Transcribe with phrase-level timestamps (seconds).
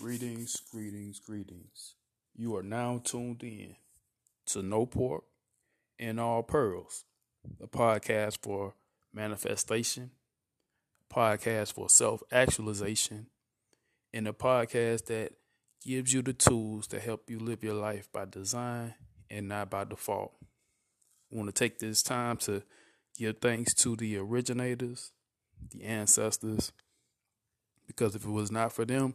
[0.00, 1.94] Greetings, greetings, greetings.
[2.36, 3.74] You are now tuned in
[4.46, 5.24] to No Pork
[5.98, 7.04] and All Pearls,
[7.58, 8.74] the podcast for
[9.12, 10.12] manifestation,
[11.12, 13.26] podcast for self actualization,
[14.14, 15.32] and a podcast that
[15.84, 18.94] gives you the tools to help you live your life by design
[19.28, 20.30] and not by default.
[21.32, 22.62] I want to take this time to
[23.18, 25.10] give thanks to the originators,
[25.72, 26.70] the ancestors,
[27.88, 29.14] because if it was not for them,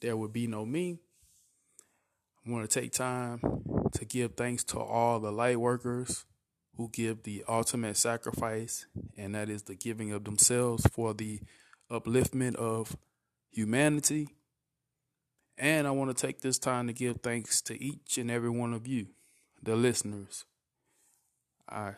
[0.00, 0.98] there would be no me.
[2.46, 3.40] I want to take time
[3.92, 6.24] to give thanks to all the light workers
[6.76, 8.86] who give the ultimate sacrifice,
[9.16, 11.40] and that is the giving of themselves for the
[11.90, 12.96] upliftment of
[13.50, 14.28] humanity.
[15.58, 18.72] And I want to take this time to give thanks to each and every one
[18.72, 19.08] of you,
[19.62, 20.46] the listeners.
[21.68, 21.96] I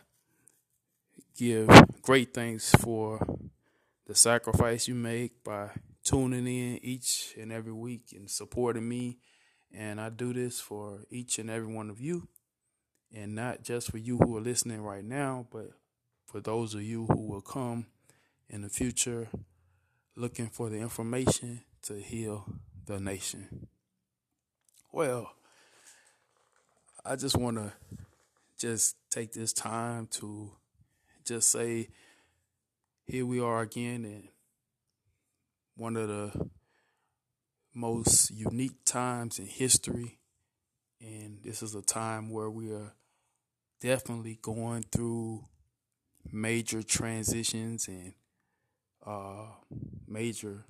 [1.38, 1.68] give
[2.02, 3.24] great thanks for
[4.06, 5.70] the sacrifice you make by
[6.12, 9.18] tuning in each and every week and supporting me.
[9.74, 12.28] And I do this for each and every one of you,
[13.14, 15.70] and not just for you who are listening right now, but
[16.26, 17.86] for those of you who will come
[18.50, 19.28] in the future
[20.14, 22.44] looking for the information to heal
[22.84, 23.68] the nation.
[24.92, 25.32] Well,
[27.02, 27.72] I just want to
[28.58, 30.52] just take this time to
[31.24, 31.88] just say
[33.06, 34.28] here we are again and
[35.76, 36.50] one of the
[37.74, 40.18] most unique times in history.
[41.00, 42.94] And this is a time where we are
[43.80, 45.44] definitely going through
[46.30, 48.14] major transitions and
[49.04, 49.46] uh,
[50.06, 50.64] major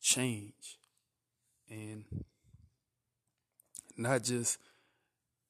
[0.00, 0.78] change.
[1.68, 2.04] And
[3.96, 4.58] not just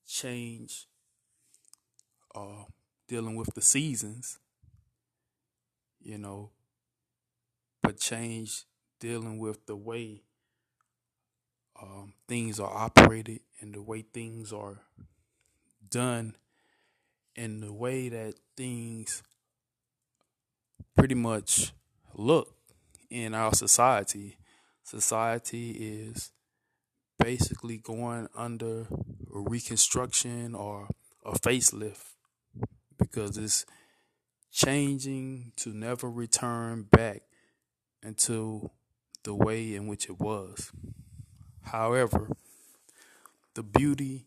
[0.06, 0.86] change
[2.34, 2.64] uh,
[3.06, 4.38] dealing with the seasons,
[6.00, 6.50] you know,
[7.82, 8.64] but change
[9.00, 10.22] dealing with the way
[11.80, 14.80] um, things are operated and the way things are
[15.88, 16.34] done
[17.36, 19.22] and the way that things
[20.96, 21.72] pretty much
[22.14, 22.54] look
[23.10, 24.36] in our society.
[24.82, 26.32] Society is
[27.18, 28.86] basically going under
[29.34, 30.88] a reconstruction or
[31.24, 32.14] a facelift
[32.98, 33.64] because it's
[34.50, 37.22] changing to never return back
[38.02, 38.70] into
[39.28, 40.72] the way in which it was.
[41.60, 42.30] However,
[43.52, 44.24] the beauty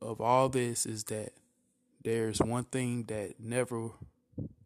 [0.00, 1.32] of all this is that
[2.04, 3.90] there's one thing that never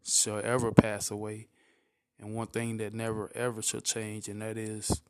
[0.05, 1.49] shall ever pass away,
[2.21, 5.01] and one thing that never ever shall change, and that is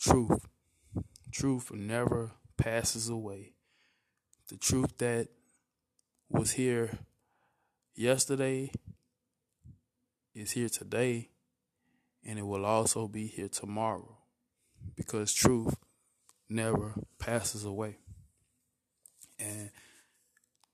[0.00, 0.48] truth.
[1.30, 3.52] Truth never passes away.
[4.48, 5.28] The truth that
[6.30, 6.96] was here
[7.94, 8.72] yesterday
[10.34, 11.28] is here today
[12.28, 14.18] and it will also be here tomorrow
[14.94, 15.74] because truth
[16.46, 17.96] never passes away.
[19.38, 19.70] And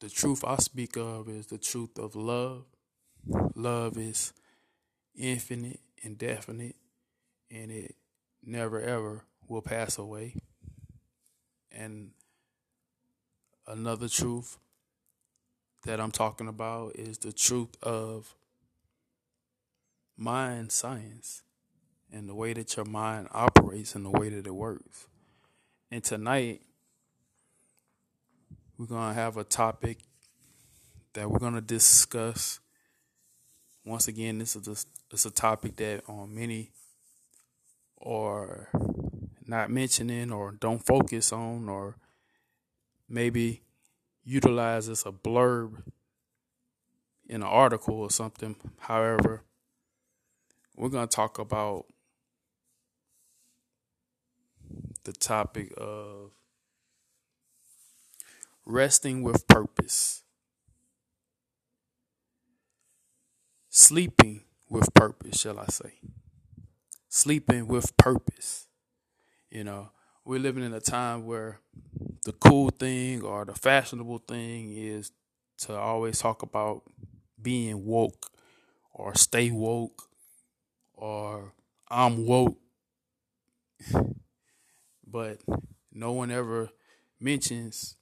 [0.00, 2.64] the truth I speak of is the truth of love.
[3.54, 4.32] Love is
[5.14, 6.74] infinite, indefinite,
[7.52, 7.94] and it
[8.42, 10.34] never ever will pass away.
[11.70, 12.10] And
[13.68, 14.58] another truth
[15.84, 18.34] that I'm talking about is the truth of
[20.16, 21.42] mind science
[22.12, 25.08] and the way that your mind operates and the way that it works.
[25.90, 26.62] And tonight,
[28.78, 29.98] we're going to have a topic
[31.12, 32.60] that we're going to discuss.
[33.84, 34.76] Once again, this is a,
[35.12, 36.70] it's a topic that um, many
[38.04, 38.68] are
[39.46, 41.96] not mentioning or don't focus on or
[43.08, 43.62] maybe
[44.24, 45.82] utilize as a blurb
[47.28, 48.56] in an article or something.
[48.78, 49.42] However,
[50.76, 51.86] we're going to talk about
[55.04, 56.32] the topic of
[58.64, 60.22] resting with purpose,
[63.68, 66.00] sleeping with purpose, shall I say?
[67.08, 68.66] Sleeping with purpose.
[69.50, 69.90] You know,
[70.24, 71.60] we're living in a time where
[72.24, 75.12] the cool thing or the fashionable thing is
[75.58, 76.82] to always talk about
[77.40, 78.30] being woke
[78.92, 80.08] or stay woke
[80.94, 81.52] or
[81.88, 82.58] I'm woke.
[85.06, 85.38] but
[85.92, 86.70] no one ever
[87.20, 87.96] mentions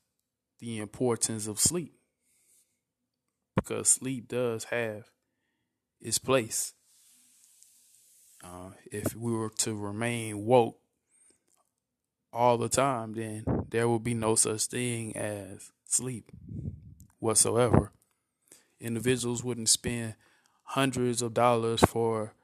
[0.58, 1.94] the importance of sleep
[3.56, 5.04] because sleep does have
[6.00, 6.72] its place.
[8.42, 10.78] Uh, if we were to remain woke
[12.32, 16.30] all the time, then there would be no such thing as sleep
[17.18, 17.92] whatsoever.
[18.80, 20.14] Individuals wouldn't spend
[20.64, 22.34] hundreds of dollars for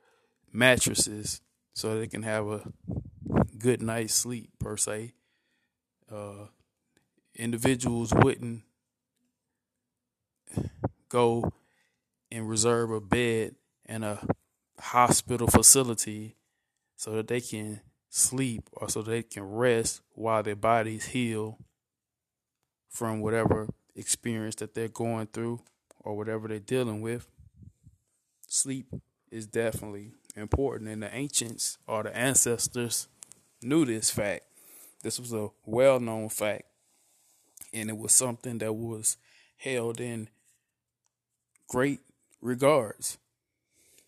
[0.53, 1.41] mattresses
[1.75, 2.73] so they can have a
[3.59, 5.13] good night's sleep per se.
[6.11, 6.47] Uh,
[7.37, 8.63] individuals wouldn't
[11.09, 11.53] go
[12.31, 13.55] and reserve a bed
[13.87, 14.21] in a
[14.81, 16.37] hospital facility
[16.97, 17.81] so that they can
[18.11, 21.59] sleep or so they can rest while their bodies heal
[22.89, 25.61] from whatever experience that they're going through
[26.01, 27.29] or whatever they're dealing with.
[28.47, 28.87] Sleep
[29.31, 33.09] is definitely important, and the ancients or the ancestors
[33.63, 34.45] knew this fact.
[35.03, 36.65] This was a well known fact,
[37.73, 39.17] and it was something that was
[39.59, 40.29] held in
[41.69, 42.01] great
[42.41, 43.19] regards.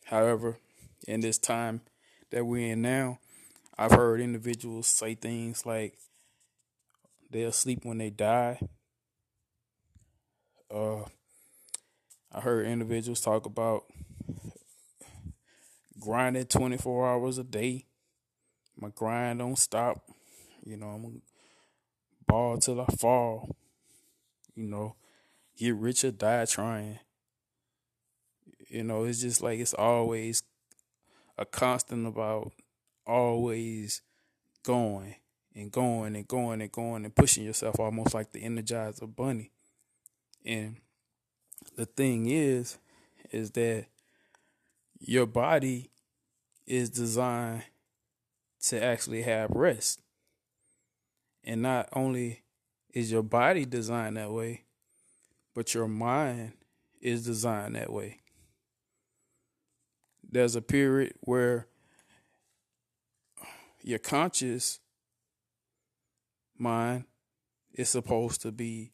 [0.07, 0.59] However,
[1.07, 1.83] in this time
[2.31, 3.19] that we're in now,
[3.79, 5.99] I've heard individuals say things like
[7.31, 8.61] they'll sleep when they die.
[10.73, 11.05] Uh,
[12.33, 13.85] I heard individuals talk about
[16.01, 17.87] grinding 24 hours a day.
[18.77, 20.03] My grind don't stop.
[20.65, 21.23] You know, I'm
[22.27, 23.57] ball till I fall.
[24.55, 24.97] You know,
[25.57, 26.99] get rich or die trying.
[28.69, 30.43] You know, it's just like it's always
[31.37, 32.53] a constant about
[33.07, 34.03] always
[34.63, 35.17] going
[35.55, 39.51] and going and going and going and pushing yourself almost like the energizer bunny.
[40.45, 40.77] And
[41.77, 42.79] the thing is,
[43.33, 43.87] is that
[45.01, 45.91] your body
[46.67, 47.65] is designed
[48.67, 50.03] to actually have rest.
[51.43, 52.43] And not only
[52.93, 54.65] is your body designed that way,
[55.55, 56.53] but your mind
[57.01, 58.21] is designed that way.
[60.31, 61.67] There's a period where
[63.83, 64.81] your conscious
[66.59, 67.05] mind
[67.73, 68.93] is supposed to be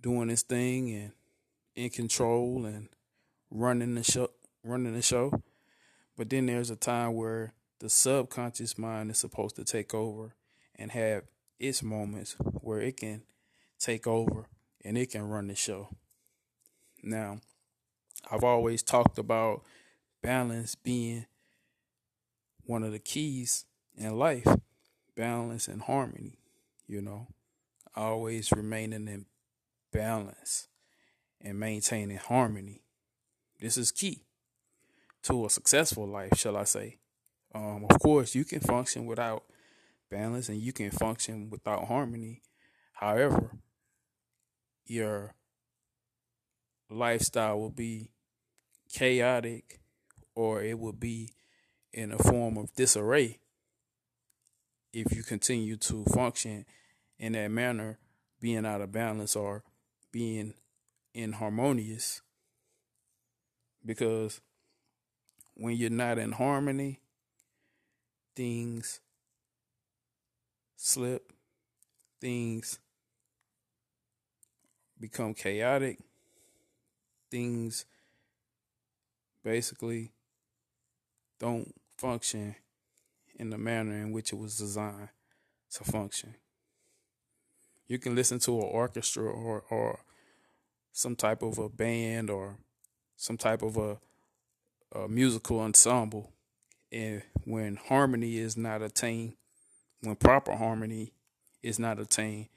[0.00, 1.12] doing its thing and
[1.74, 2.88] in control and
[3.54, 4.28] running the show
[4.62, 5.42] running the show.
[6.16, 10.34] But then there's a time where the subconscious mind is supposed to take over
[10.76, 11.24] and have
[11.58, 13.22] its moments where it can
[13.78, 14.48] take over
[14.84, 15.88] and it can run the show.
[17.02, 17.40] Now,
[18.30, 19.62] I've always talked about
[20.22, 21.26] balance being
[22.64, 23.66] one of the keys
[23.96, 24.46] in life
[25.14, 26.38] balance and harmony,
[26.86, 27.28] you know,
[27.94, 29.26] always remaining in
[29.92, 30.68] balance
[31.40, 32.82] and maintaining harmony.
[33.64, 34.20] This is key
[35.22, 36.98] to a successful life, shall I say.
[37.54, 39.44] Um, of course, you can function without
[40.10, 42.42] balance and you can function without harmony.
[42.92, 43.56] However,
[44.84, 45.34] your
[46.90, 48.10] lifestyle will be
[48.92, 49.80] chaotic
[50.34, 51.30] or it will be
[51.90, 53.38] in a form of disarray
[54.92, 56.66] if you continue to function
[57.18, 57.98] in that manner,
[58.42, 59.64] being out of balance or
[60.12, 60.52] being
[61.14, 62.20] inharmonious.
[63.84, 64.40] Because
[65.54, 67.00] when you're not in harmony,
[68.34, 69.00] things
[70.76, 71.32] slip,
[72.20, 72.78] things
[74.98, 75.98] become chaotic,
[77.30, 77.84] things
[79.42, 80.12] basically
[81.38, 82.56] don't function
[83.36, 85.08] in the manner in which it was designed
[85.70, 86.34] to function.
[87.86, 90.00] You can listen to an orchestra or, or
[90.92, 92.56] some type of a band or
[93.16, 93.98] some type of a,
[94.92, 96.32] a musical ensemble,
[96.92, 99.34] and when harmony is not attained,
[100.00, 101.12] when proper harmony
[101.62, 102.48] is not attained,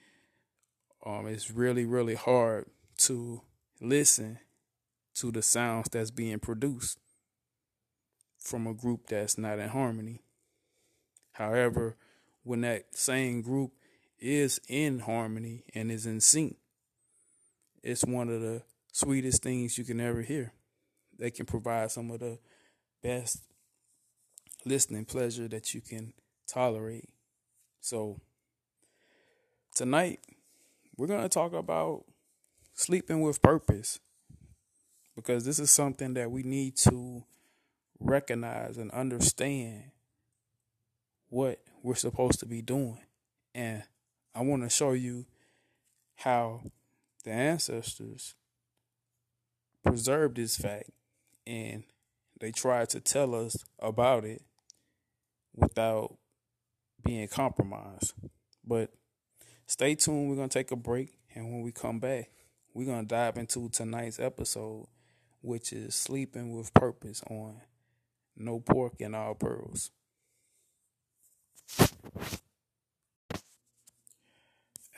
[1.06, 2.66] um, it's really really hard
[2.98, 3.42] to
[3.80, 4.40] listen
[5.16, 7.00] to the sounds that's being produced
[8.38, 10.22] from a group that's not in harmony.
[11.34, 11.96] However,
[12.44, 13.72] when that same group
[14.20, 16.58] is in harmony and is in sync,
[17.84, 18.64] it's one of the
[18.98, 20.52] sweetest things you can ever hear.
[21.20, 22.40] They can provide some of the
[23.04, 23.44] best
[24.66, 26.14] listening pleasure that you can
[26.52, 27.08] tolerate.
[27.80, 28.20] So,
[29.76, 30.20] tonight,
[30.98, 32.06] we're going to talk about
[32.74, 34.00] sleeping with purpose
[35.16, 37.24] because this is something that we need to
[38.00, 39.92] recognize and understand
[41.30, 42.98] what we're supposed to be doing.
[43.54, 43.84] And
[44.34, 45.28] I want to show you
[46.16, 46.62] how
[47.24, 48.34] the ancestors
[49.88, 50.90] preserved this fact
[51.46, 51.84] and
[52.40, 54.44] they tried to tell us about it
[55.56, 56.16] without
[57.04, 58.14] being compromised.
[58.66, 58.92] But
[59.66, 60.30] stay tuned.
[60.30, 61.18] We're going to take a break.
[61.34, 62.30] And when we come back,
[62.74, 64.88] we're going to dive into tonight's episode,
[65.42, 67.62] which is Sleeping with Purpose on
[68.36, 69.92] no pork and all pearls.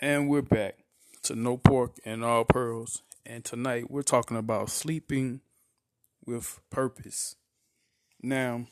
[0.01, 0.77] And we're back
[1.23, 3.03] to No Pork and All Pearls.
[3.29, 5.41] And tonight we're talking about sleeping
[6.25, 7.35] with purpose.
[8.23, 8.65] Now,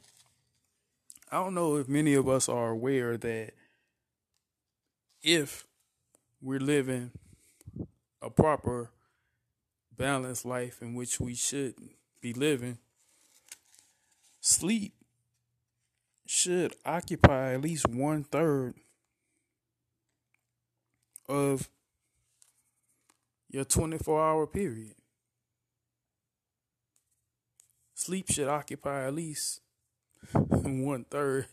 [1.31, 3.51] I don't know if many of us are aware that
[5.21, 5.67] if
[6.41, 7.11] we're living
[8.19, 8.89] a proper
[9.95, 11.75] balanced life in which we should
[12.19, 12.79] be living,
[14.41, 14.95] sleep
[16.25, 18.73] should occupy at least one third
[21.29, 21.69] of
[23.49, 24.95] your 24 hour period.
[27.95, 29.61] Sleep should occupy at least
[30.33, 31.47] one third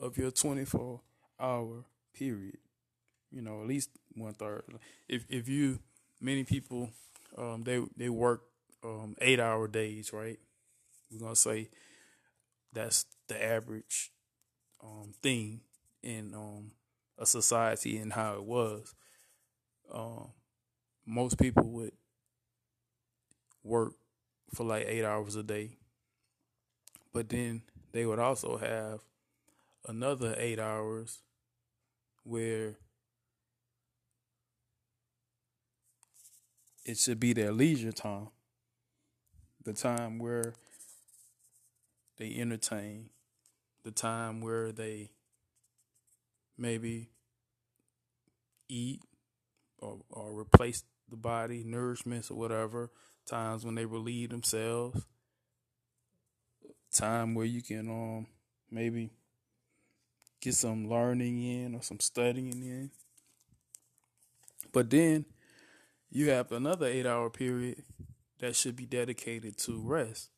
[0.00, 1.00] of your 24
[1.40, 1.84] hour
[2.14, 2.58] period.
[3.32, 4.64] You know, at least one third.
[5.08, 5.80] If if you
[6.20, 6.90] many people
[7.36, 8.42] um, they they work
[8.84, 10.38] um, eight hour days, right?
[11.10, 11.70] We're gonna say
[12.72, 14.12] that's the average
[14.82, 15.60] um, thing
[16.02, 16.72] in um,
[17.18, 18.94] a society and how it was.
[19.92, 20.28] Um,
[21.08, 21.92] most people would
[23.64, 23.94] work
[24.54, 25.70] for like eight hours a day,
[27.14, 27.62] but then
[27.92, 29.00] they would also have
[29.86, 31.20] another eight hours
[32.24, 32.74] where
[36.84, 38.28] it should be their leisure time,
[39.64, 40.52] the time where
[42.18, 43.08] they entertain,
[43.82, 45.08] the time where they
[46.58, 47.08] maybe
[48.68, 49.00] eat
[49.78, 52.90] or, or replace the body, nourishments or whatever,
[53.26, 55.04] times when they relieve themselves,
[56.92, 58.26] time where you can um
[58.70, 59.10] maybe
[60.40, 62.90] get some learning in or some studying in.
[64.72, 65.24] But then
[66.10, 67.82] you have another eight hour period
[68.38, 70.30] that should be dedicated to rest.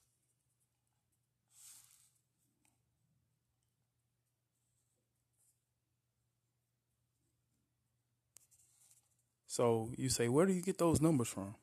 [9.60, 11.54] So you say, where do you get those numbers from?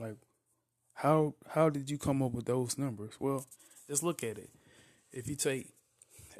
[0.00, 0.16] Like,
[0.94, 3.12] how how did you come up with those numbers?
[3.20, 3.46] Well,
[3.86, 4.50] just look at it.
[5.12, 5.68] If you take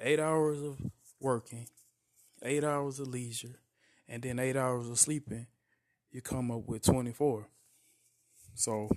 [0.01, 0.79] eight hours of
[1.21, 1.69] working,
[2.43, 3.61] eight hours of leisure,
[4.09, 5.47] and then eight hours of sleeping,
[6.11, 7.47] you come up with 24.
[8.57, 8.91] So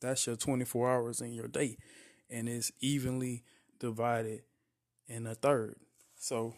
[0.00, 1.78] that's your 24 hours in your day,
[2.28, 3.44] and it's evenly
[3.78, 4.42] divided
[5.06, 5.76] in a third.
[6.18, 6.54] So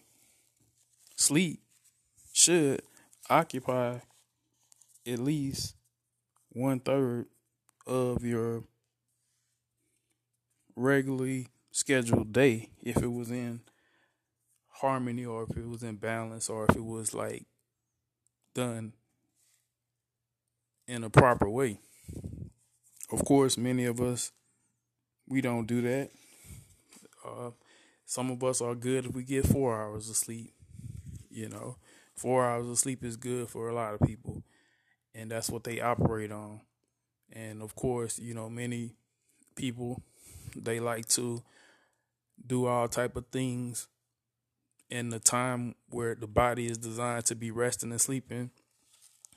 [1.17, 1.61] sleep
[2.33, 2.81] should
[3.31, 3.99] occupy
[5.07, 5.75] at least
[6.51, 7.27] one third
[7.87, 8.65] of your
[10.77, 13.61] regularly scheduled day if it was in
[14.81, 17.47] harmony or if it was in balance or if it was like
[18.55, 18.93] done
[20.87, 21.79] in a proper way.
[23.11, 24.33] Of course, many of us
[25.29, 26.11] we don't do that.
[27.25, 27.51] Uh,
[28.07, 30.55] some of us are good if we get four hours of sleep.
[31.31, 31.77] You know,
[32.19, 34.43] four hours of sleep is good for a lot of people,
[35.15, 36.61] and that's what they operate on.
[37.33, 38.95] And of course, you know, many
[39.55, 40.03] people
[40.57, 41.43] they like to
[42.47, 43.89] do all type of things
[44.91, 48.51] in the time where the body is designed to be resting and sleeping.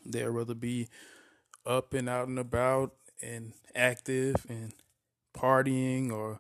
[0.06, 0.88] They'd rather be
[1.66, 4.74] up and out and about and active and
[5.36, 6.40] partying or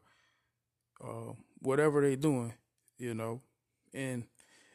[1.04, 2.54] uh, whatever they're doing,
[2.98, 3.42] you know.
[3.94, 4.24] And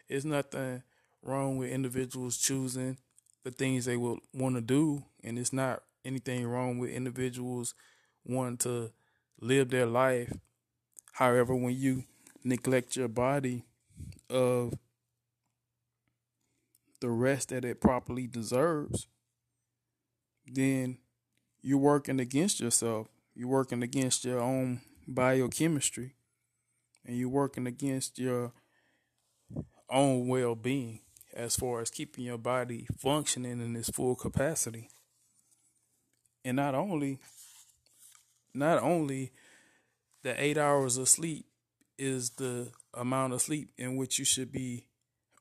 [0.09, 0.83] it's nothing
[1.27, 2.99] wrong with individuals choosing
[3.45, 7.75] the things they will want to do, and it's not anything wrong with individuals
[8.25, 8.91] wanting to
[9.41, 10.33] live their life.
[11.13, 12.05] However, when you
[12.45, 13.65] neglect your body
[14.31, 14.75] of
[17.01, 19.07] the rest that it properly deserves,
[20.47, 20.99] then
[21.61, 23.09] you're working against yourself.
[23.35, 26.15] You're working against your own biochemistry
[27.05, 28.53] and you're working against your
[29.89, 31.01] own well being
[31.37, 34.89] as far as keeping your body functioning in its full capacity.
[36.45, 37.19] And not only
[38.55, 39.33] not only
[40.23, 41.45] the eight hours of sleep
[41.99, 44.87] is the amount of sleep in which you should be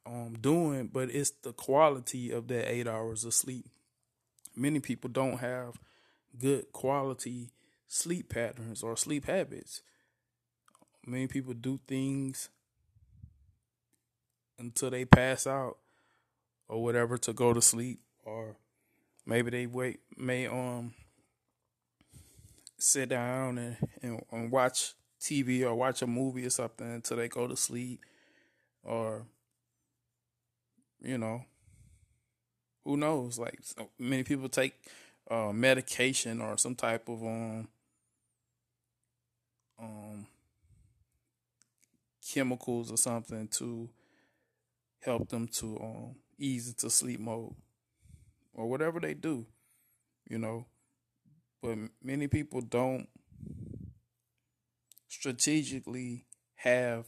[0.06, 3.66] um, doing, but it's the quality of that eight hours of sleep.
[4.56, 5.80] Many people don't have
[6.38, 7.52] good quality
[7.88, 9.82] sleep patterns or sleep habits.
[11.06, 12.50] Many people do things
[14.60, 15.78] until they pass out
[16.68, 18.56] or whatever to go to sleep or
[19.26, 20.94] maybe they wait may um
[22.78, 27.28] sit down and, and, and watch TV or watch a movie or something until they
[27.28, 28.02] go to sleep
[28.84, 29.26] or
[31.02, 31.44] you know
[32.86, 33.38] who knows?
[33.38, 34.76] Like so many people take
[35.30, 37.68] uh, medication or some type of um
[39.80, 40.28] um
[42.26, 43.90] chemicals or something to
[45.02, 47.56] help them to um ease into sleep mode
[48.54, 49.46] or whatever they do,
[50.30, 50.66] you know.
[51.62, 53.08] But many people don't
[55.08, 56.26] strategically
[56.56, 57.06] have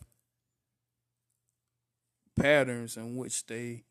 [2.36, 3.84] patterns in which they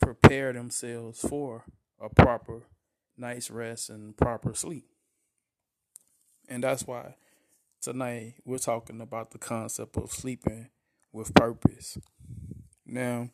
[0.00, 1.64] prepare themselves for
[2.00, 2.62] a proper
[3.16, 4.86] night's rest and proper sleep.
[6.48, 7.16] And that's why
[7.80, 10.70] tonight we're talking about the concept of sleeping
[11.12, 11.98] with purpose.
[12.86, 13.30] Now,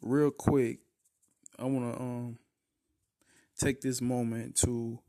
[0.00, 0.78] real quick,
[1.58, 2.38] I want to um
[3.58, 5.00] take this moment to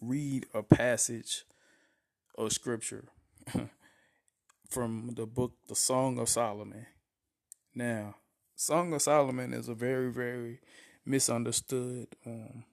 [0.00, 1.44] read a passage
[2.36, 3.04] of scripture
[4.70, 6.86] from the book The Song of Solomon.
[7.74, 8.16] Now,
[8.56, 10.60] Song of Solomon is a very, very
[11.04, 12.64] misunderstood um,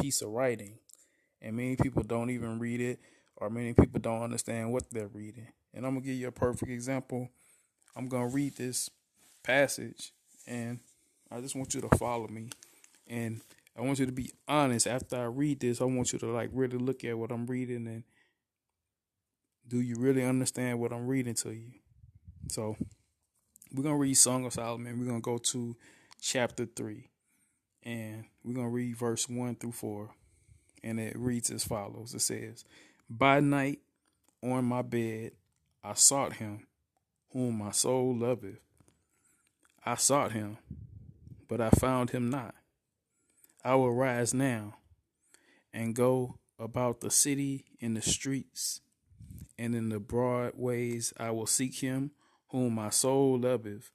[0.00, 0.78] piece of writing,
[1.40, 3.00] and many people don't even read it,
[3.36, 5.48] or many people don't understand what they're reading.
[5.74, 7.28] And I'm gonna give you a perfect example.
[7.96, 8.88] I'm gonna read this
[9.42, 10.12] passage,
[10.46, 10.80] and
[11.30, 12.50] I just want you to follow me,
[13.06, 13.40] and
[13.76, 14.86] I want you to be honest.
[14.86, 17.86] After I read this, I want you to like really look at what I'm reading
[17.86, 18.04] and
[19.66, 21.72] do you really understand what I'm reading to you?
[22.48, 22.76] So
[23.72, 24.98] we're gonna read Song of Solomon.
[24.98, 25.76] We're gonna go to
[26.20, 27.08] chapter three,
[27.82, 30.10] and we're gonna read verse one through four,
[30.82, 32.14] and it reads as follows.
[32.14, 32.64] It says,
[33.08, 33.80] "By night
[34.42, 35.32] on my bed
[35.82, 36.66] I sought him,
[37.30, 38.60] whom my soul loveth.
[39.84, 40.58] I sought him,
[41.48, 42.54] but I found him not.
[43.64, 44.76] I will rise now
[45.72, 48.80] and go about the city in the streets
[49.58, 52.12] and in the broad ways I will seek him
[52.50, 53.90] whom my soul loveth.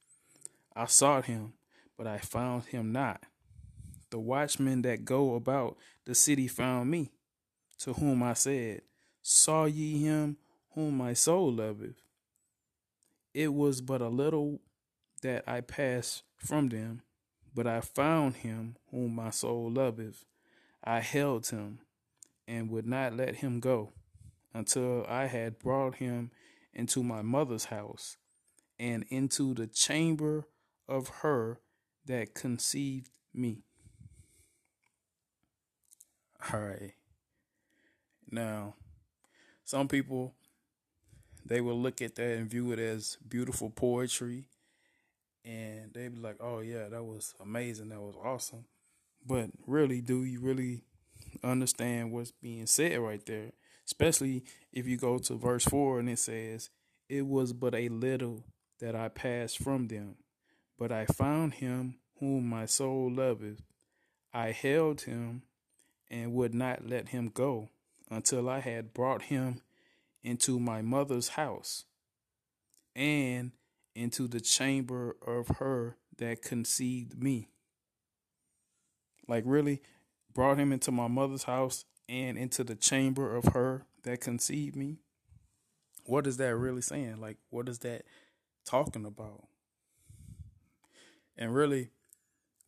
[0.76, 1.54] I sought him,
[1.98, 3.24] but I found him not.
[4.10, 7.12] The watchmen that go about the city found me,
[7.80, 8.82] to whom I said,
[9.22, 10.38] Saw ye him
[10.72, 12.02] whom my soul loveth?
[13.34, 14.60] It was but a little
[15.28, 17.02] that I passed from them,
[17.54, 20.24] but I found him whom my soul loveth.
[20.82, 21.80] I held him
[22.48, 23.92] and would not let him go
[24.54, 26.32] until I had brought him
[26.74, 28.16] into my mother's house
[28.80, 30.48] and into the chamber
[30.88, 31.60] of her
[32.06, 33.66] that conceived me.
[36.54, 36.94] All right.
[38.32, 38.76] Now,
[39.66, 40.36] some people
[41.46, 44.46] they will look at that and view it as beautiful poetry
[45.48, 47.90] and they'd be like, "Oh yeah, that was amazing.
[47.90, 48.66] That was awesome."
[49.26, 50.84] But really, do you really
[51.44, 53.52] understand what's being said right there?
[53.86, 56.70] Especially if you go to verse 4 and it says,
[57.10, 58.44] It was but a little
[58.80, 60.16] that I passed from them,
[60.78, 63.62] but I found him whom my soul loveth.
[64.34, 65.44] I held him
[66.10, 67.70] and would not let him go
[68.10, 69.62] until I had brought him
[70.24, 71.86] into my mother's house
[72.96, 73.52] and
[73.98, 77.50] into the chamber of her that conceived me.
[79.28, 79.82] Like, really,
[80.34, 85.00] brought him into my mother's house and into the chamber of her that conceived me.
[86.06, 87.20] What is that really saying?
[87.20, 88.04] Like, what is that
[88.66, 89.48] talking about?
[91.38, 91.90] And really,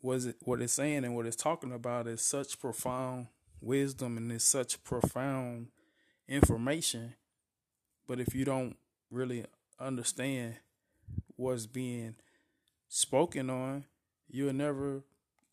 [0.02, 3.28] was it what it's saying and what it's talking about is such profound
[3.62, 5.68] wisdom and it's such profound
[6.28, 7.16] information.
[8.08, 8.78] But if you don't
[9.10, 9.46] really
[9.80, 10.56] understand
[11.40, 12.16] what's being
[12.90, 13.86] spoken on,
[14.30, 15.04] you'll never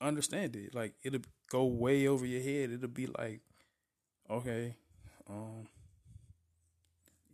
[0.01, 0.75] understand it.
[0.75, 1.21] Like it'll
[1.51, 2.71] go way over your head.
[2.71, 3.41] It'll be like,
[4.29, 4.75] okay,
[5.31, 5.69] um,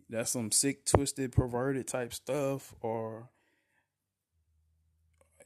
[0.09, 3.31] that's some sick, twisted, perverted type stuff, or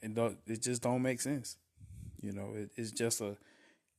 [0.03, 1.57] it it just don't make sense.
[2.21, 3.37] You know, it, it's just a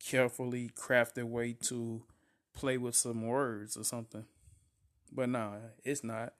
[0.04, 2.04] carefully crafted way to
[2.54, 4.26] play with some words or something.
[5.12, 6.34] But nah, it's not.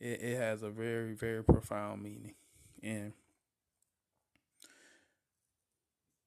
[0.00, 2.34] It, it has a very, very profound meaning,
[2.82, 3.12] and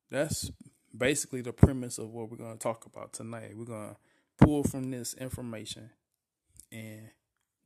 [0.10, 0.52] that's
[0.96, 3.52] basically the premise of what we're going to talk about tonight.
[3.56, 5.92] We're going to pull from this information
[6.72, 7.10] and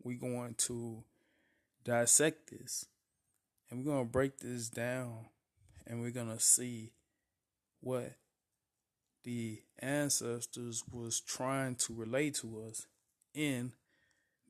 [0.04, 1.04] we're going to
[1.84, 2.86] dissect this
[3.70, 5.26] and we're going to break this down
[5.88, 6.92] and we're going to see
[7.82, 8.14] what
[9.24, 12.86] the ancestors was trying to relate to us
[13.34, 13.74] in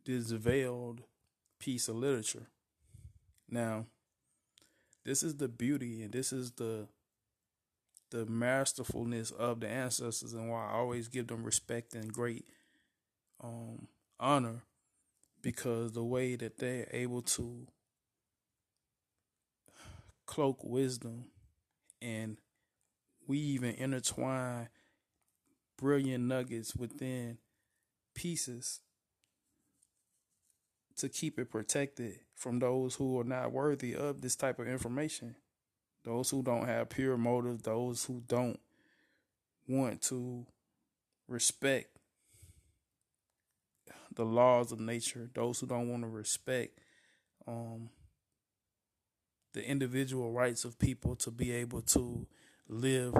[0.05, 1.01] this veiled
[1.59, 2.47] piece of literature.
[3.49, 3.85] Now,
[5.03, 6.87] this is the beauty and this is the
[8.11, 12.45] the masterfulness of the ancestors and why I always give them respect and great
[13.43, 13.87] um,
[14.19, 14.61] honor
[15.41, 17.67] because the way that they're able to
[20.25, 21.25] cloak wisdom
[22.01, 22.37] and
[23.27, 24.69] weave and intertwine
[25.77, 27.37] brilliant nuggets within
[28.13, 28.79] pieces
[30.97, 35.35] to keep it protected from those who are not worthy of this type of information.
[36.03, 38.59] Those who don't have pure motives, those who don't
[39.67, 40.45] want to
[41.27, 41.89] respect
[44.13, 46.79] the laws of nature, those who don't want to respect
[47.47, 47.89] um,
[49.53, 52.27] the individual rights of people to be able to
[52.67, 53.15] live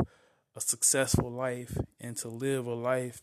[0.55, 3.21] a successful life and to live a life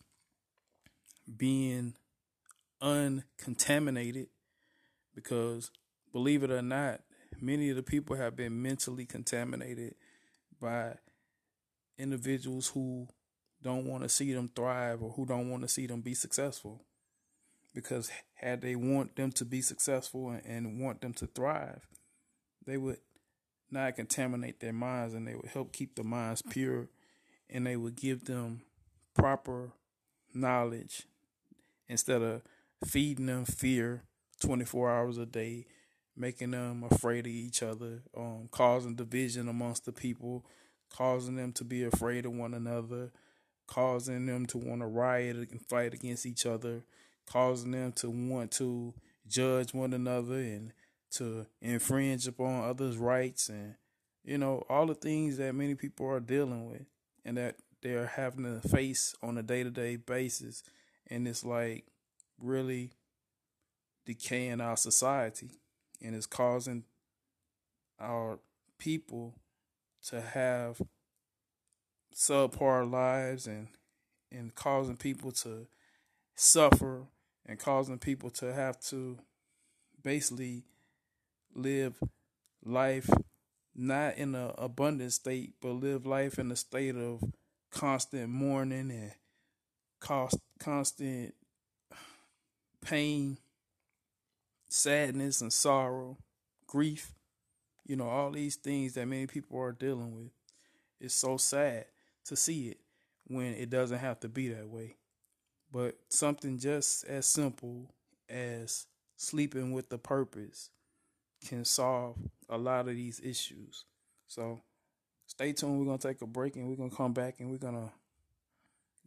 [1.37, 1.95] being
[2.81, 4.27] uncontaminated
[5.15, 5.71] because
[6.11, 7.01] believe it or not
[7.41, 9.95] many of the people have been mentally contaminated
[10.61, 10.95] by
[11.97, 13.07] individuals who
[13.61, 16.81] don't want to see them thrive or who don't want to see them be successful.
[17.73, 21.87] Because had they want them to be successful and, want them to thrive
[22.65, 22.97] they would
[23.71, 26.87] not contaminate their minds and they would help keep the minds pure
[27.49, 28.61] and they would give them
[29.13, 29.71] proper
[30.33, 31.03] knowledge
[31.87, 32.41] instead of
[32.85, 34.03] feeding them fear
[34.43, 35.65] 24 hours a day,
[36.15, 40.45] making them afraid of each other, um, causing division amongst the people,
[40.89, 43.11] causing them to be afraid of one another,
[43.67, 46.83] causing them to want to riot and fight against each other,
[47.25, 48.93] causing them to want to
[49.27, 50.73] judge one another and
[51.11, 53.75] to infringe upon others' rights and
[54.23, 56.85] you know all the things that many people are dealing with
[57.23, 60.63] and that they're having to face on a day-to-day basis.
[61.07, 61.85] And it's like
[62.39, 62.91] really
[64.05, 65.51] decaying our society
[66.01, 66.83] and is causing
[67.99, 68.39] our
[68.77, 69.35] people
[70.07, 70.81] to have
[72.13, 73.67] subpar lives and
[74.31, 75.67] and causing people to
[76.35, 77.05] suffer
[77.45, 79.17] and causing people to have to
[80.03, 80.63] basically
[81.55, 82.01] live
[82.65, 83.09] life
[83.75, 87.23] not in an abundant state, but live life in a state of
[87.71, 89.11] constant mourning and
[89.99, 91.33] cost, constant
[92.81, 93.37] pain,
[94.73, 96.17] sadness, and sorrow,
[96.65, 97.13] grief.
[97.85, 100.31] You know, all these things that many people are dealing with.
[100.99, 101.85] It's so sad
[102.25, 102.79] to see it
[103.27, 104.95] when it doesn't have to be that way.
[105.71, 107.93] But something just as simple
[108.29, 110.69] as sleeping with the purpose
[111.47, 112.17] can solve
[112.49, 113.85] a lot of these issues.
[114.27, 114.61] So
[115.27, 115.77] stay tuned.
[115.77, 117.75] We're going to take a break and we're going to come back and we're going
[117.75, 117.91] to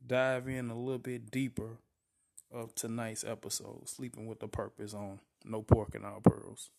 [0.06, 1.78] dive in a little bit deeper
[2.52, 6.70] of tonight's episode Sleeping with the Purpose on No Pork and All Pearls.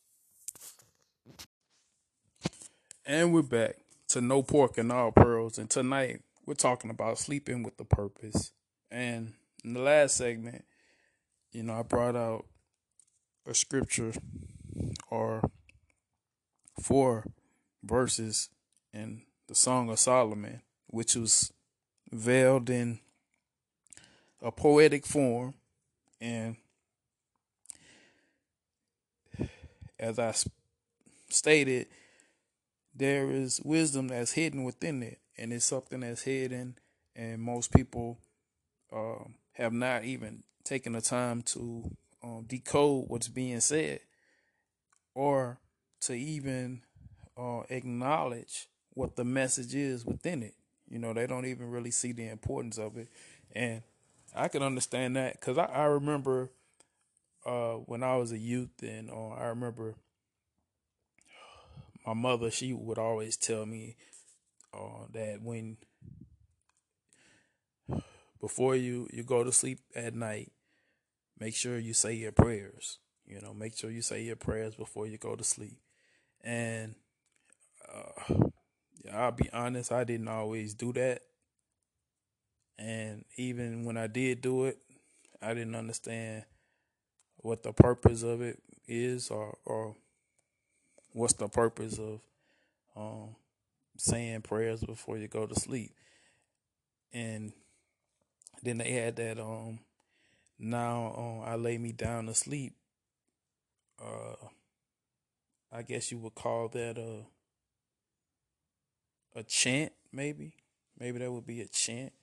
[3.05, 3.77] And we're back
[4.09, 5.57] to No Pork and All Pearls.
[5.57, 8.51] And tonight we're talking about sleeping with the purpose.
[8.91, 10.65] And in the last segment,
[11.51, 12.45] you know, I brought out
[13.45, 14.11] a scripture
[15.09, 15.49] or
[16.81, 17.25] four
[17.83, 18.49] verses
[18.93, 21.53] in the Song of Solomon, which was
[22.11, 22.99] veiled in
[24.41, 25.53] a poetic form.
[26.19, 26.57] And
[29.99, 30.33] as I
[31.29, 31.87] stated,
[32.95, 36.77] there is wisdom that's hidden within it, and it's something that's hidden,
[37.15, 38.17] and most people
[38.91, 41.91] uh, have not even taken the time to
[42.23, 43.99] um, decode what's being said
[45.13, 45.59] or
[46.01, 46.81] to even
[47.37, 50.55] uh, acknowledge what the message is within it.
[50.89, 53.09] You know, they don't even really see the importance of it.
[53.53, 53.81] And
[54.35, 56.51] I can understand that because I, I remember
[57.47, 59.95] uh, when I was a youth and uh, I remember
[62.05, 63.95] my mother, she would always tell me
[64.73, 65.77] uh, that when
[68.41, 70.51] before you, you go to sleep at night,
[71.39, 72.99] make sure you say your prayers.
[73.25, 75.79] You know, make sure you say your prayers before you go to sleep.
[76.43, 76.95] And
[77.87, 78.33] uh,
[79.13, 81.23] I'll be honest, I didn't always do that.
[82.79, 84.77] And even when I did do it,
[85.41, 86.45] I didn't understand
[87.37, 89.95] what the purpose of it is or or
[91.13, 92.19] what's the purpose of
[92.95, 93.35] um,
[93.97, 95.91] saying prayers before you go to sleep.
[97.13, 97.51] And
[98.63, 99.79] then they had that um
[100.59, 102.73] now um, I lay me down to sleep
[104.03, 104.35] uh
[105.71, 107.25] I guess you would call that a
[109.39, 110.53] a chant maybe
[110.99, 112.13] maybe that would be a chant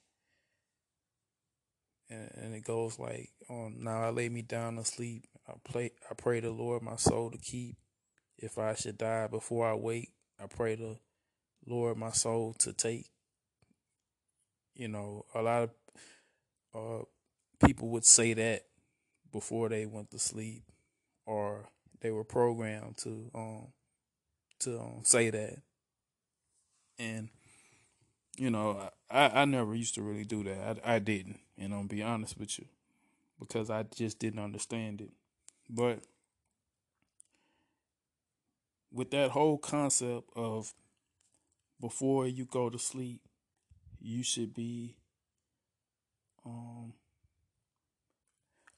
[2.15, 5.23] and, and it goes like on now I lay me down to sleep.
[5.47, 7.77] I pray I pray the Lord my soul to keep.
[8.37, 10.97] If I should die before I wake I pray the
[11.65, 13.07] Lord my soul to take.
[14.73, 15.69] You know a lot of
[16.73, 17.03] uh
[17.65, 18.63] people would say that
[19.31, 20.63] before they went to sleep
[21.25, 21.69] or
[22.01, 23.67] they were programmed to um
[24.59, 25.57] to um, say that.
[26.97, 27.29] And
[28.37, 30.79] you know I, I never used to really do that.
[30.83, 32.65] I, I didn't and i'm be honest with you
[33.39, 35.11] because i just didn't understand it
[35.69, 35.99] but
[38.91, 40.73] with that whole concept of
[41.81, 43.21] before you go to sleep
[43.99, 44.95] you should be
[46.45, 46.93] um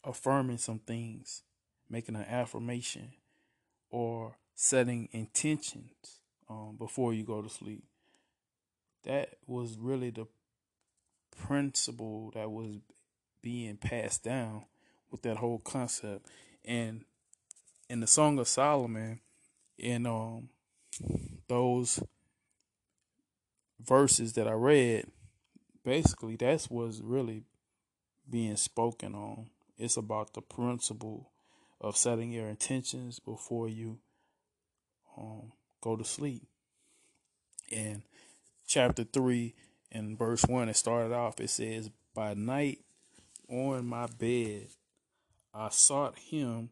[0.08, 1.44] affirming some things,
[1.90, 3.12] making an affirmation,
[3.90, 7.84] or setting intentions um, before you go to sleep.
[9.04, 10.26] That was really the
[11.38, 12.78] principle that was
[13.42, 14.64] being passed down
[15.12, 16.26] with that whole concept.
[16.66, 17.06] And
[17.90, 19.20] in the Song of Solomon,
[19.78, 20.50] in um
[21.48, 22.04] those
[23.80, 25.06] verses that I read,
[25.86, 27.44] basically that's what's really
[28.30, 29.50] being spoken on.
[29.78, 31.30] It's about the principle
[31.80, 34.00] of setting your intentions before you
[35.18, 36.44] um, go to sleep.
[37.70, 38.04] In
[38.66, 39.54] chapter 3
[39.92, 42.80] in verse 1, it started off, it says, By night
[43.50, 44.68] on my bed
[45.54, 46.70] I sought him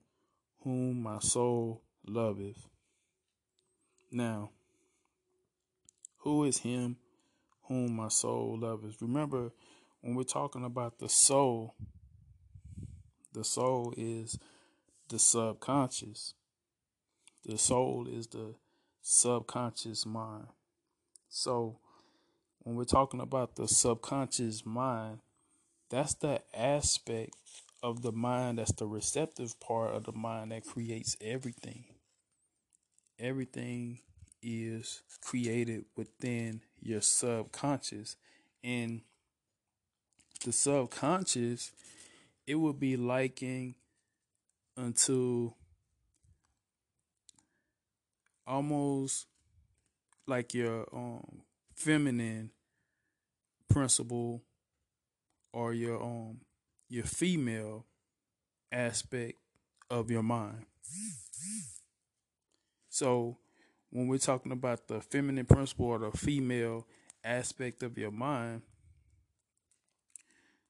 [0.63, 2.67] whom my soul loveth.
[4.11, 4.51] Now,
[6.19, 6.97] who is him
[7.63, 9.01] whom my soul loveth?
[9.01, 9.51] Remember,
[10.01, 11.75] when we're talking about the soul,
[13.33, 14.37] the soul is
[15.09, 16.33] the subconscious.
[17.43, 18.55] The soul is the
[19.01, 20.47] subconscious mind.
[21.29, 21.79] So,
[22.65, 25.19] when we're talking about the subconscious mind,
[25.91, 27.35] that's the aspect
[27.83, 31.85] of the mind that's the receptive part of the mind that creates everything.
[33.19, 33.99] Everything
[34.41, 38.15] is created within your subconscious.
[38.63, 39.01] And
[40.43, 41.71] the subconscious,
[42.47, 43.75] it would be liking
[44.75, 45.55] until
[48.47, 49.27] almost
[50.25, 51.43] like your um
[51.75, 52.49] feminine
[53.69, 54.43] principle
[55.53, 56.39] or your um
[56.89, 57.85] your female
[58.71, 59.37] aspect
[59.89, 60.65] of your mind.
[62.89, 63.37] So
[63.89, 66.85] when we're talking about the feminine principle or the female
[67.23, 68.61] aspect of your mind,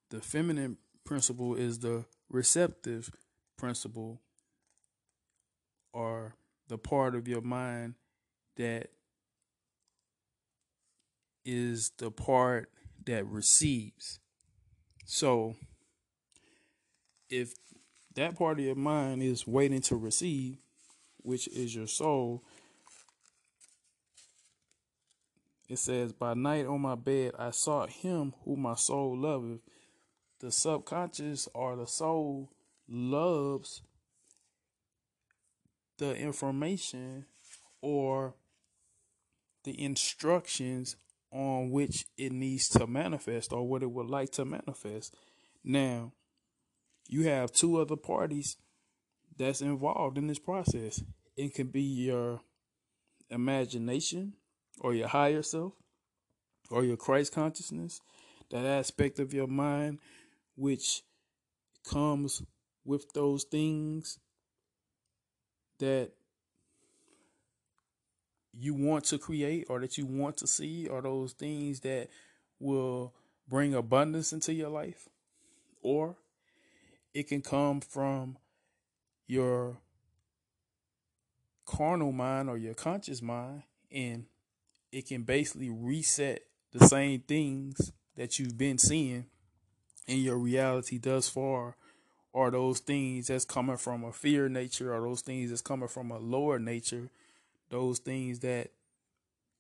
[0.10, 3.12] the feminine principle is the receptive
[3.58, 4.22] principle
[5.94, 6.36] or
[6.68, 7.96] the part of your mind
[8.58, 8.90] that
[11.46, 12.70] is the part
[13.06, 14.20] that receives.
[15.06, 15.56] So
[17.30, 17.54] if
[18.16, 20.58] that part of your mind is waiting to receive,
[21.18, 22.44] which is your soul,
[25.68, 29.62] it says, By night on my bed I sought him who my soul loveth.
[30.40, 32.52] The subconscious or the soul
[32.88, 33.82] loves
[35.98, 37.26] the information
[37.82, 38.36] or
[39.64, 40.98] the instructions
[41.36, 45.14] on which it needs to manifest or what it would like to manifest.
[45.66, 46.14] Now,
[47.10, 48.56] you have two other parties
[49.38, 51.04] that's involved in this process.
[51.36, 52.40] It can be your
[53.30, 54.34] imagination
[54.80, 55.74] or your higher self
[56.72, 58.00] or your Christ consciousness,
[58.50, 60.00] that aspect of your mind
[60.56, 61.04] which
[61.86, 62.42] comes
[62.86, 64.20] with those things
[65.80, 66.12] that
[68.58, 72.10] you want to create or that you want to see or those things that
[72.60, 73.14] will
[73.48, 75.10] bring abundance into your life?
[75.82, 76.16] Or
[77.14, 78.38] it can come from
[79.28, 79.78] your
[81.66, 84.26] carnal mind or your conscious mind and
[84.92, 89.26] it can basically reset the same things that you've been seeing
[90.08, 91.76] in your reality thus far
[92.32, 96.12] or those things that's coming from a fear nature or those things that's coming from
[96.12, 97.10] a lower nature
[97.70, 98.72] those things that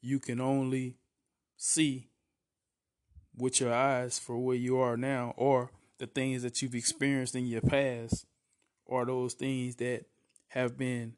[0.01, 0.95] you can only
[1.57, 2.07] see
[3.37, 7.47] with your eyes for where you are now or the things that you've experienced in
[7.47, 8.25] your past
[8.85, 10.05] or those things that
[10.49, 11.13] have been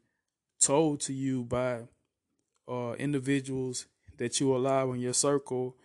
[0.60, 1.82] told to you by
[2.68, 5.76] uh, individuals that you allow in your circle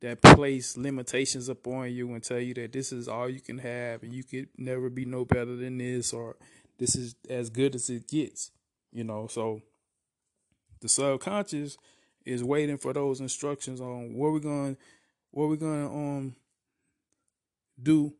[0.00, 4.02] that place limitations upon you and tell you that this is all you can have
[4.02, 6.36] and you could never be no better than this or
[6.78, 8.50] this is as good as it gets
[8.94, 9.26] you know?
[9.26, 9.60] So
[10.84, 11.78] the subconscious
[12.26, 14.76] is waiting for those instructions on what we're going
[15.30, 16.36] what we're going to um
[17.82, 18.14] do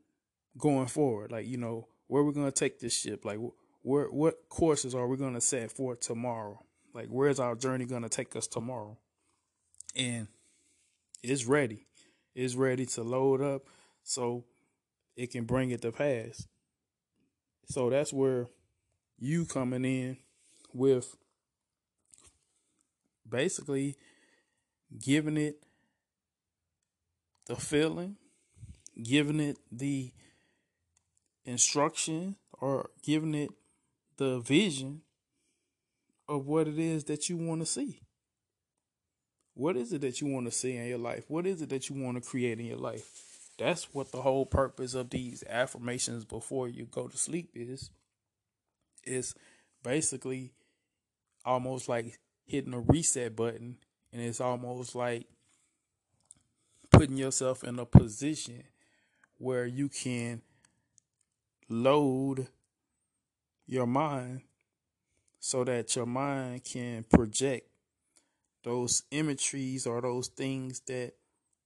[0.58, 3.38] going forward like you know where we're going to take this ship like
[3.82, 6.58] where what courses are we going to set for tomorrow
[6.94, 8.96] like where's our journey going to take us tomorrow
[9.94, 10.26] and
[11.22, 11.86] it's ready.
[12.34, 13.62] It's ready to load up
[14.02, 14.44] so
[15.16, 16.46] it can bring it to pass.
[17.66, 18.48] So that's where
[19.18, 20.18] you coming in
[20.72, 21.16] with
[23.28, 23.96] basically
[24.98, 25.62] giving it
[27.46, 28.16] the feeling,
[29.02, 30.12] giving it the
[31.44, 33.50] instruction, or giving it
[34.16, 35.02] the vision
[36.28, 38.00] of what it is that you want to see.
[39.54, 41.24] What is it that you want to see in your life?
[41.28, 43.34] What is it that you want to create in your life?
[43.58, 47.90] that's what the whole purpose of these affirmations before you go to sleep is.
[49.04, 49.34] Is
[49.82, 50.52] basically
[51.44, 53.76] almost like hitting a reset button,
[54.12, 55.26] and it's almost like
[56.90, 58.64] putting yourself in a position
[59.38, 60.42] where you can
[61.68, 62.48] load
[63.66, 64.42] your mind
[65.40, 67.68] so that your mind can project
[68.62, 71.12] those imageries or those things that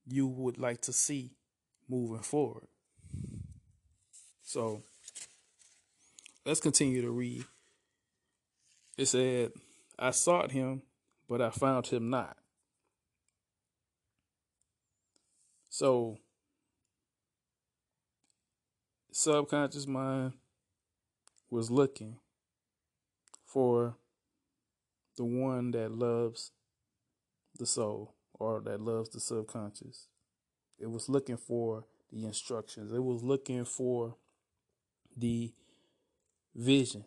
[0.06, 1.30] you would like to see
[1.88, 2.66] moving forward.
[4.42, 4.82] So
[6.44, 7.44] let's continue to read.
[8.96, 9.52] It said,
[9.98, 10.82] I sought him,
[11.28, 12.36] but I found him not.
[15.68, 16.18] So,
[19.12, 20.32] subconscious mind
[21.50, 22.16] was looking
[23.44, 23.96] for
[25.16, 26.52] the one that loves
[27.58, 30.06] the soul or that loves the subconscious.
[30.78, 32.92] It was looking for the instructions.
[32.92, 34.16] It was looking for
[35.16, 35.52] the
[36.54, 37.04] vision,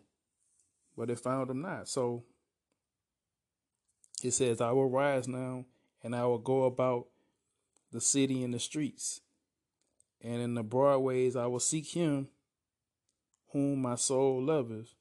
[0.98, 1.88] but it found them not.
[1.88, 2.26] So
[4.26, 5.66] it says, I will rise now
[6.04, 7.08] and I will go about
[7.92, 9.22] the city and the streets.
[10.22, 12.28] And in the broad ways I will seek him
[13.52, 14.94] whom my soul loveth.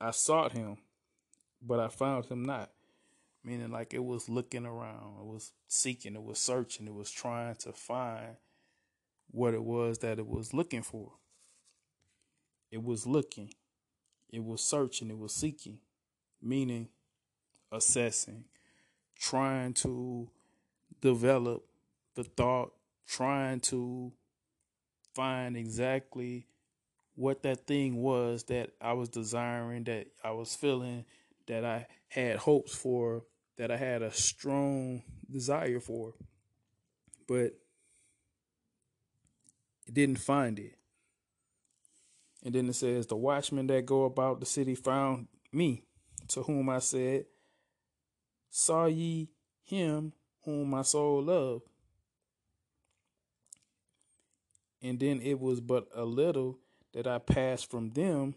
[0.00, 0.78] I sought him,
[1.62, 2.70] but I found him not
[3.44, 7.54] meaning like it was looking around, it was seeking, it was searching, it was trying
[7.56, 8.36] to find
[9.30, 11.12] what it was that it was looking for.
[12.70, 13.52] It was looking,
[14.30, 15.78] it was searching, it was seeking,
[16.42, 16.88] meaning
[17.70, 18.44] assessing,
[19.24, 20.28] trying to
[21.00, 21.64] develop
[22.14, 22.72] the thought,
[23.06, 24.12] trying to
[25.14, 26.46] find exactly
[27.14, 31.06] what that thing was that I was desiring, that I was feeling,
[31.46, 33.24] that I had hopes for,
[33.56, 36.12] that I had a strong desire for,
[37.26, 37.54] but
[39.86, 40.76] it didn't find it.
[42.44, 45.82] And then it says, The watchmen that go about the city found me,
[46.28, 47.24] to whom I said,
[48.56, 49.30] Saw ye
[49.64, 50.12] him
[50.44, 51.64] whom my soul loved?
[54.80, 56.60] And then it was but a little
[56.92, 58.36] that I passed from them,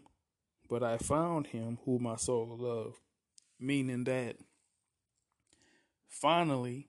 [0.68, 2.98] but I found him whom my soul loved.
[3.60, 4.38] Meaning that
[6.08, 6.88] finally,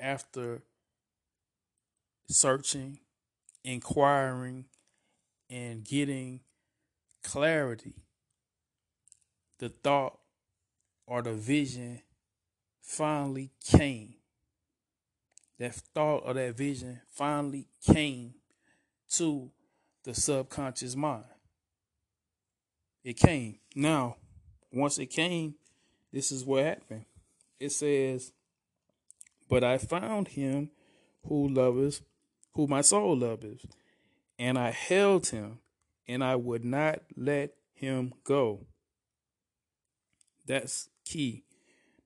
[0.00, 0.62] after
[2.30, 3.00] searching,
[3.62, 4.64] inquiring,
[5.50, 6.40] and getting
[7.22, 7.92] clarity,
[9.58, 10.17] the thought
[11.08, 12.02] or the vision
[12.80, 14.14] finally came.
[15.58, 18.34] That thought or that vision finally came
[19.12, 19.50] to
[20.04, 21.24] the subconscious mind.
[23.02, 23.58] It came.
[23.74, 24.16] Now,
[24.72, 25.54] once it came,
[26.12, 27.06] this is what happened
[27.60, 28.32] it says,
[29.48, 30.70] But I found him
[31.24, 32.02] who loveth,
[32.54, 33.64] who my soul loveth,
[34.38, 35.58] and I held him,
[36.06, 38.66] and I would not let him go.
[40.46, 41.44] That's key.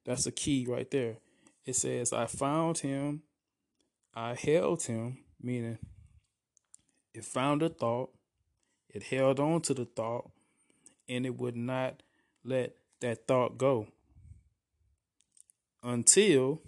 [0.05, 1.17] That's a key right there.
[1.65, 3.23] It says, I found him,
[4.15, 5.79] I held him, meaning
[7.15, 8.11] it found a thought,
[8.89, 10.31] it held on to the thought,
[11.09, 12.03] and it would not
[12.45, 13.89] let that thought go
[15.83, 16.63] until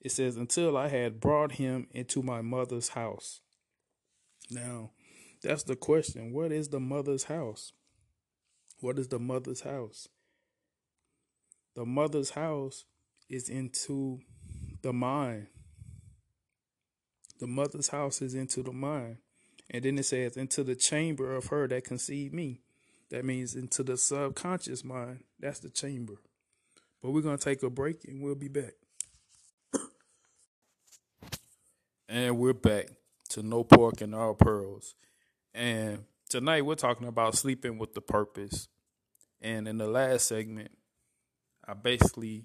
[0.00, 3.40] it says until I had brought him into my mother's house.
[4.50, 4.92] Now,
[5.42, 6.32] that's the question.
[6.32, 7.72] What is the mother's house?
[8.80, 10.08] What is the mother's house?
[11.76, 12.86] The mother's house
[13.28, 14.20] is into
[14.80, 15.48] the mind.
[17.38, 19.18] The mother's house is into the mind.
[19.68, 22.62] And then it says, into the chamber of her that conceived me.
[23.10, 25.24] That means into the subconscious mind.
[25.38, 26.14] That's the chamber.
[27.02, 28.72] But we're going to take a break and we'll be back.
[32.08, 32.86] and we're back
[33.30, 34.94] to No Pork and All Pearls.
[35.52, 38.68] And tonight we're talking about sleeping with the purpose.
[39.42, 40.70] And in the last segment,
[41.66, 42.44] I basically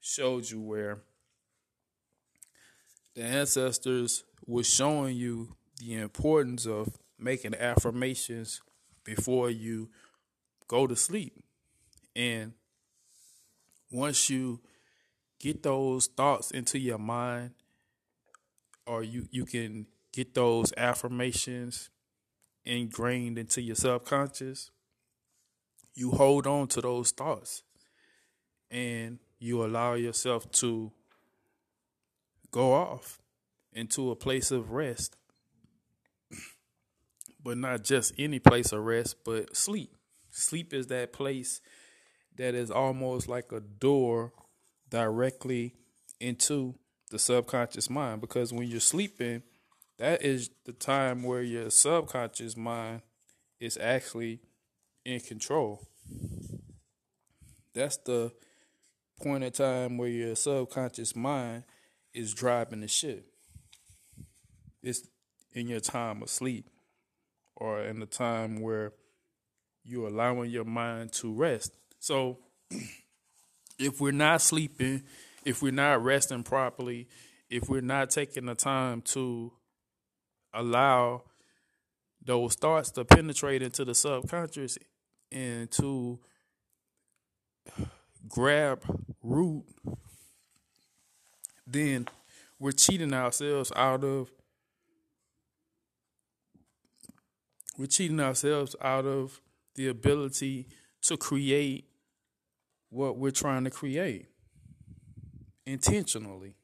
[0.00, 1.02] showed you where
[3.14, 8.60] the ancestors were showing you the importance of making affirmations
[9.04, 9.90] before you
[10.66, 11.34] go to sleep.
[12.14, 12.52] And
[13.90, 14.60] once you
[15.38, 17.52] get those thoughts into your mind
[18.86, 21.90] or you you can get those affirmations
[22.64, 24.70] ingrained into your subconscious
[25.94, 27.62] you hold on to those thoughts
[28.70, 30.92] and you allow yourself to
[32.50, 33.20] go off
[33.72, 35.16] into a place of rest
[37.42, 39.94] but not just any place of rest but sleep
[40.30, 41.60] sleep is that place
[42.36, 44.32] that is almost like a door
[44.90, 45.74] directly
[46.20, 46.74] into
[47.10, 49.42] the subconscious mind because when you're sleeping,
[49.98, 53.02] that is the time where your subconscious mind
[53.60, 54.40] is actually
[55.04, 55.88] in control.
[57.74, 58.32] That's the
[59.18, 61.64] point in time where your subconscious mind
[62.14, 63.26] is driving the ship.
[64.82, 65.08] It's
[65.52, 66.68] in your time of sleep
[67.56, 68.92] or in the time where
[69.84, 71.72] you're allowing your mind to rest.
[71.98, 72.38] So
[73.78, 75.02] if we're not sleeping,
[75.44, 77.08] if we're not resting properly,
[77.50, 79.52] if we're not taking the time to
[80.52, 81.22] allow
[82.24, 84.78] those thoughts to penetrate into the subconscious
[85.32, 86.18] and to
[88.28, 88.82] grab
[89.22, 89.64] root,
[91.66, 92.08] then
[92.58, 94.30] we're cheating ourselves out of
[97.78, 99.40] we're cheating ourselves out of
[99.76, 100.66] the ability
[101.02, 101.84] to create
[102.90, 104.26] what we're trying to create
[105.64, 106.54] intentionally.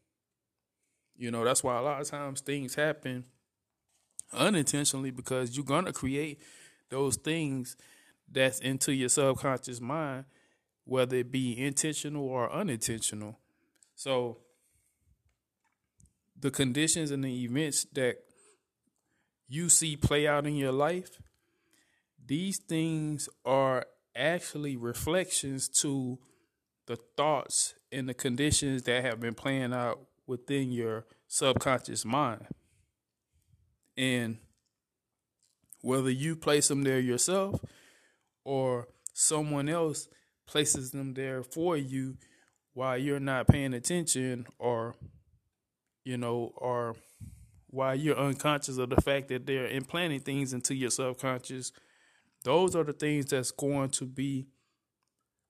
[1.16, 3.24] You know, that's why a lot of times things happen
[4.32, 6.40] unintentionally because you're going to create
[6.90, 7.76] those things
[8.30, 10.24] that's into your subconscious mind,
[10.84, 13.38] whether it be intentional or unintentional.
[13.94, 14.38] So,
[16.38, 18.16] the conditions and the events that
[19.48, 21.20] you see play out in your life,
[22.26, 26.18] these things are actually reflections to
[26.86, 32.46] the thoughts and the conditions that have been playing out within your subconscious mind.
[33.96, 34.38] And
[35.80, 37.60] whether you place them there yourself
[38.44, 40.08] or someone else
[40.46, 42.16] places them there for you
[42.74, 44.94] while you're not paying attention or
[46.04, 46.96] you know or
[47.68, 51.72] while you're unconscious of the fact that they're implanting things into your subconscious.
[52.44, 54.46] Those are the things that's going to be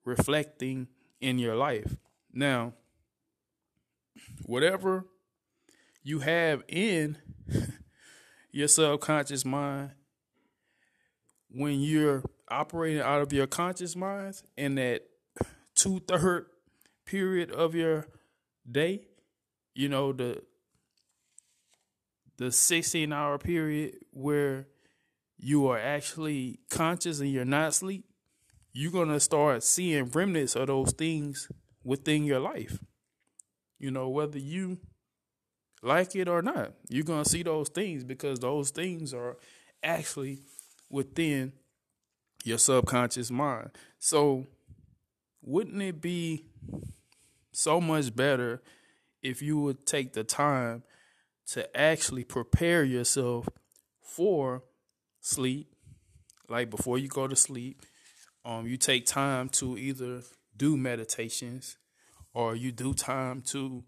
[0.05, 0.89] reflecting
[1.21, 1.97] in your life.
[2.33, 2.75] Now
[4.47, 5.07] whatever
[6.03, 7.19] you have in
[8.53, 9.91] your subconscious mind
[11.51, 15.03] when you're operating out of your conscious mind in that
[15.75, 16.47] two third
[17.05, 18.07] period of your
[18.71, 19.07] day,
[19.75, 20.43] you know, the
[22.37, 24.67] the 16 hour period where
[25.39, 28.05] you are actually conscious and you're not asleep,
[28.73, 31.49] you're gonna start seeing remnants of those things
[31.85, 32.79] within your life.
[33.79, 34.79] You know, whether you
[35.83, 39.37] like it or not, you're gonna see those things because those things are
[39.83, 40.41] actually
[40.91, 41.53] within
[42.45, 43.71] your subconscious mind.
[43.99, 44.47] So,
[45.43, 46.47] wouldn't it be
[47.53, 48.63] so much better
[49.23, 50.83] if you would take the time
[51.47, 53.49] to actually prepare yourself
[54.01, 54.63] for
[55.21, 55.75] sleep?
[56.49, 57.81] Like before you go to sleep,
[58.45, 60.23] um, you take time to either
[60.57, 61.79] do meditations
[62.35, 63.85] or you do time to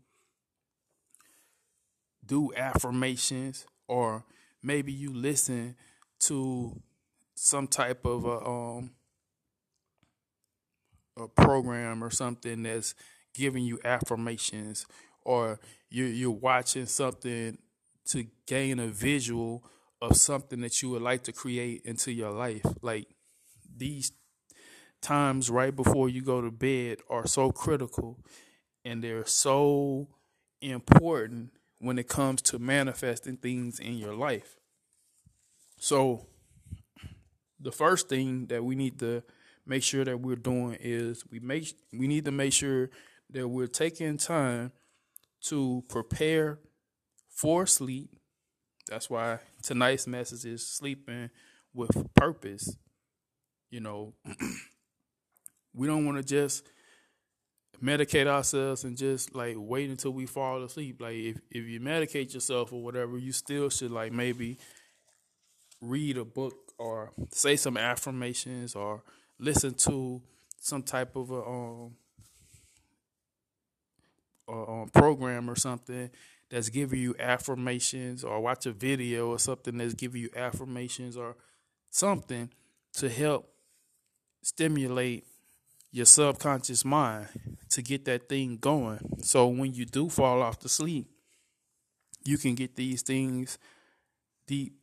[2.25, 4.25] do affirmations or
[4.63, 5.77] maybe you listen
[6.19, 6.81] to
[7.37, 8.91] some type of a um
[11.19, 12.95] a program or something that's
[13.35, 14.87] giving you affirmations
[15.23, 15.61] or
[15.91, 17.59] you're you're watching something
[18.07, 19.65] to gain a visual
[20.01, 22.65] of something that you would like to create into your life.
[22.83, 23.09] Like
[23.77, 24.13] these
[25.03, 28.19] times right before you go to bed are so critical
[28.85, 30.09] and they're so
[30.61, 34.57] important when it comes to manifesting things in your life.
[35.79, 36.27] So
[37.61, 39.23] the first thing that we need to
[39.67, 42.91] make sure that we're doing is we make we need to make sure
[43.31, 44.73] that we're taking time
[45.43, 46.59] to prepare
[47.31, 48.11] for sleep.
[48.89, 51.31] That's why tonight's message is sleeping
[51.75, 52.77] with purpose.
[53.71, 54.15] You know,
[55.75, 56.69] we don't want to just
[57.83, 61.01] medicate ourselves and just like wait until we fall asleep.
[61.01, 64.59] Like if if you medicate yourself or whatever, you still should like maybe
[65.81, 69.03] read a book or say some affirmations or
[69.39, 70.23] listen to
[70.61, 71.97] some type of a um,
[74.49, 76.11] um, program or something
[76.51, 81.37] that's giving you affirmations or watch a video or something that's giving you affirmations or
[81.91, 82.51] something
[82.93, 83.49] to help
[84.43, 85.27] stimulate
[85.91, 87.29] your subconscious mind
[87.71, 89.01] to get that thing going.
[89.23, 91.09] So when you do fall off to sleep,
[92.25, 93.59] you can get these things
[94.47, 94.75] deep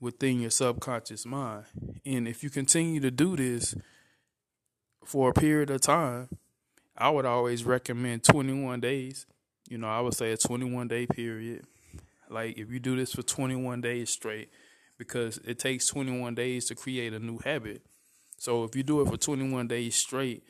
[0.00, 1.64] within your subconscious mind.
[2.04, 3.74] And if you continue to do this
[5.04, 6.28] for a period of time,
[6.96, 9.26] I would always recommend 21 days.
[9.68, 11.64] You know, I would say a 21 day period.
[12.28, 14.50] Like if you do this for 21 days straight,
[14.98, 17.82] because it takes 21 days to create a new habit.
[18.36, 20.42] So if you do it for 21 days straight,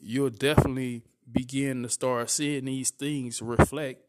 [0.00, 4.02] you'll definitely begin to start seeing these things reflect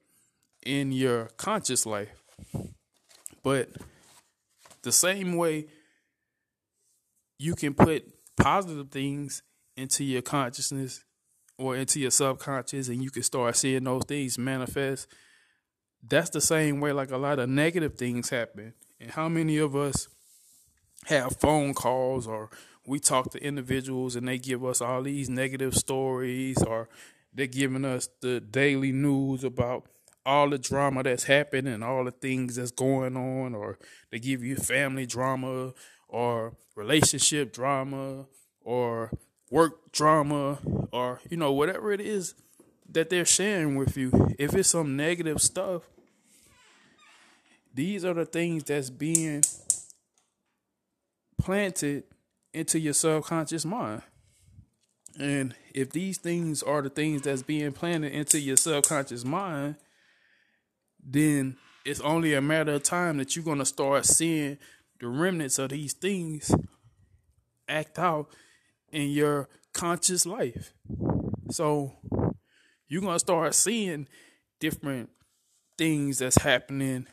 [0.65, 2.23] in your conscious life.
[3.43, 3.69] But
[4.83, 5.67] the same way
[7.39, 8.05] you can put
[8.37, 9.41] positive things
[9.75, 11.03] into your consciousness
[11.57, 15.07] or into your subconscious and you can start seeing those things manifest
[16.07, 18.73] that's the same way like a lot of negative things happen.
[18.99, 20.07] And how many of us
[21.05, 22.49] have phone calls or
[22.85, 26.89] we talk to individuals and they give us all these negative stories or
[27.33, 29.85] they're giving us the daily news about
[30.25, 33.77] all the drama that's happening and all the things that's going on or
[34.11, 35.73] they give you family drama
[36.07, 38.25] or relationship drama
[38.61, 39.11] or
[39.49, 40.57] work drama
[40.91, 42.35] or you know whatever it is
[42.89, 44.35] that they're sharing with you.
[44.37, 45.83] If it's some negative stuff
[47.73, 49.43] these are the things that's being
[51.41, 52.03] planted
[52.53, 54.03] into your subconscious mind.
[55.19, 59.75] And if these things are the things that's being planted into your subconscious mind
[61.05, 64.57] then it's only a matter of time that you're going to start seeing
[64.99, 66.53] the remnants of these things
[67.67, 68.27] act out
[68.91, 70.73] in your conscious life.
[71.49, 71.93] So
[72.87, 74.07] you're going to start seeing
[74.59, 75.09] different
[75.77, 77.07] things that's happening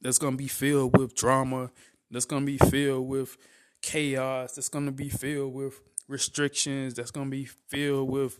[0.00, 1.70] that's going to be filled with drama,
[2.10, 3.36] that's going to be filled with
[3.82, 8.38] chaos, that's going to be filled with restrictions, that's going to be filled with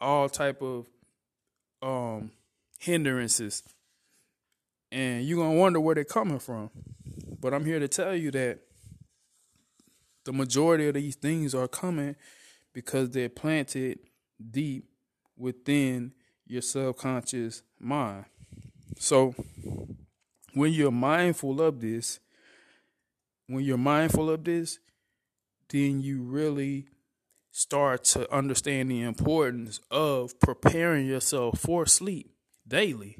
[0.00, 0.86] all type of
[1.82, 2.30] um
[2.84, 3.62] hindrances.
[4.92, 6.70] And you're going to wonder where they're coming from.
[7.40, 8.60] But I'm here to tell you that
[10.24, 12.14] the majority of these things are coming
[12.72, 13.98] because they're planted
[14.50, 14.84] deep
[15.36, 16.12] within
[16.46, 18.26] your subconscious mind.
[18.98, 19.34] So
[20.52, 22.20] when you're mindful of this,
[23.46, 24.78] when you're mindful of this,
[25.68, 26.86] then you really
[27.50, 32.33] start to understand the importance of preparing yourself for sleep
[32.66, 33.18] daily.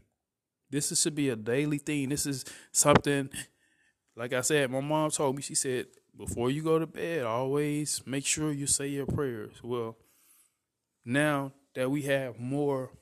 [0.71, 2.09] This is, should be a daily thing.
[2.09, 3.31] This is something,
[4.17, 5.87] like I said, my mom told me, she said,
[6.17, 9.57] before you go to bed, always make sure you say your prayers.
[9.63, 9.97] Well,
[11.05, 12.93] now that we have more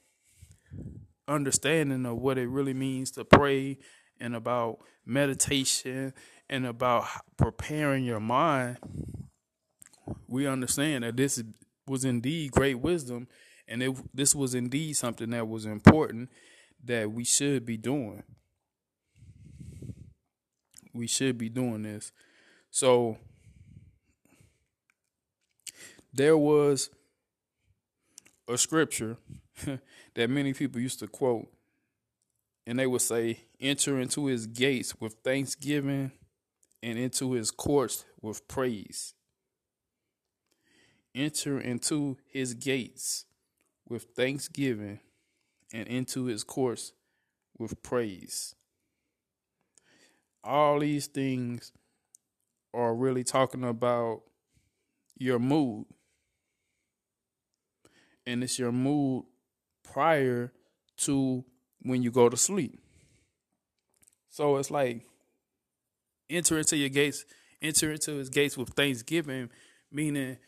[1.28, 3.78] understanding of what it really means to pray
[4.18, 6.14] and about meditation
[6.48, 8.78] and about preparing your mind,
[10.26, 11.42] we understand that this
[11.86, 13.28] was indeed great wisdom
[13.68, 16.30] and it, this was indeed something that was important
[16.84, 18.22] that we should be doing.
[20.92, 22.12] We should be doing this.
[22.70, 23.18] So
[26.12, 26.90] there was
[28.48, 29.16] a scripture
[30.14, 31.48] that many people used to quote,
[32.66, 36.10] and they would say, Enter into his gates with thanksgiving
[36.82, 39.14] and into his courts with praise.
[41.14, 43.26] Enter into his gates
[43.92, 44.98] with thanksgiving
[45.72, 46.92] and into his courts
[47.58, 48.54] with praise.
[50.42, 51.72] All these things
[52.72, 54.22] are really talking about
[55.18, 55.84] your mood.
[58.26, 59.24] And it's your mood
[59.84, 60.52] prior
[60.98, 61.44] to
[61.82, 62.80] when you go to sleep.
[64.30, 65.04] So it's like
[66.30, 67.26] enter into your gates,
[67.60, 69.50] enter into his gates with thanksgiving,
[69.90, 70.38] meaning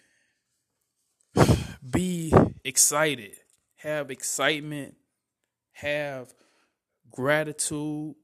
[1.90, 2.32] be
[2.64, 3.36] excited,
[3.76, 4.94] have excitement,
[5.72, 6.32] have
[7.10, 8.14] gratitude,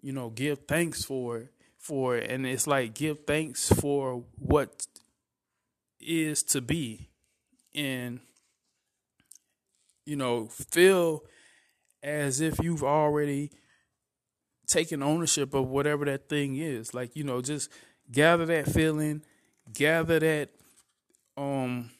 [0.00, 2.30] you know, give thanks for for it.
[2.30, 4.86] And it's like give thanks for what
[6.00, 7.08] is to be.
[7.74, 8.20] And,
[10.04, 11.24] you know, feel
[12.02, 13.50] as if you've already
[14.66, 16.92] taken ownership of whatever that thing is.
[16.92, 17.70] Like, you know, just
[18.10, 19.22] gather that feeling,
[19.72, 20.50] gather that
[21.36, 21.90] um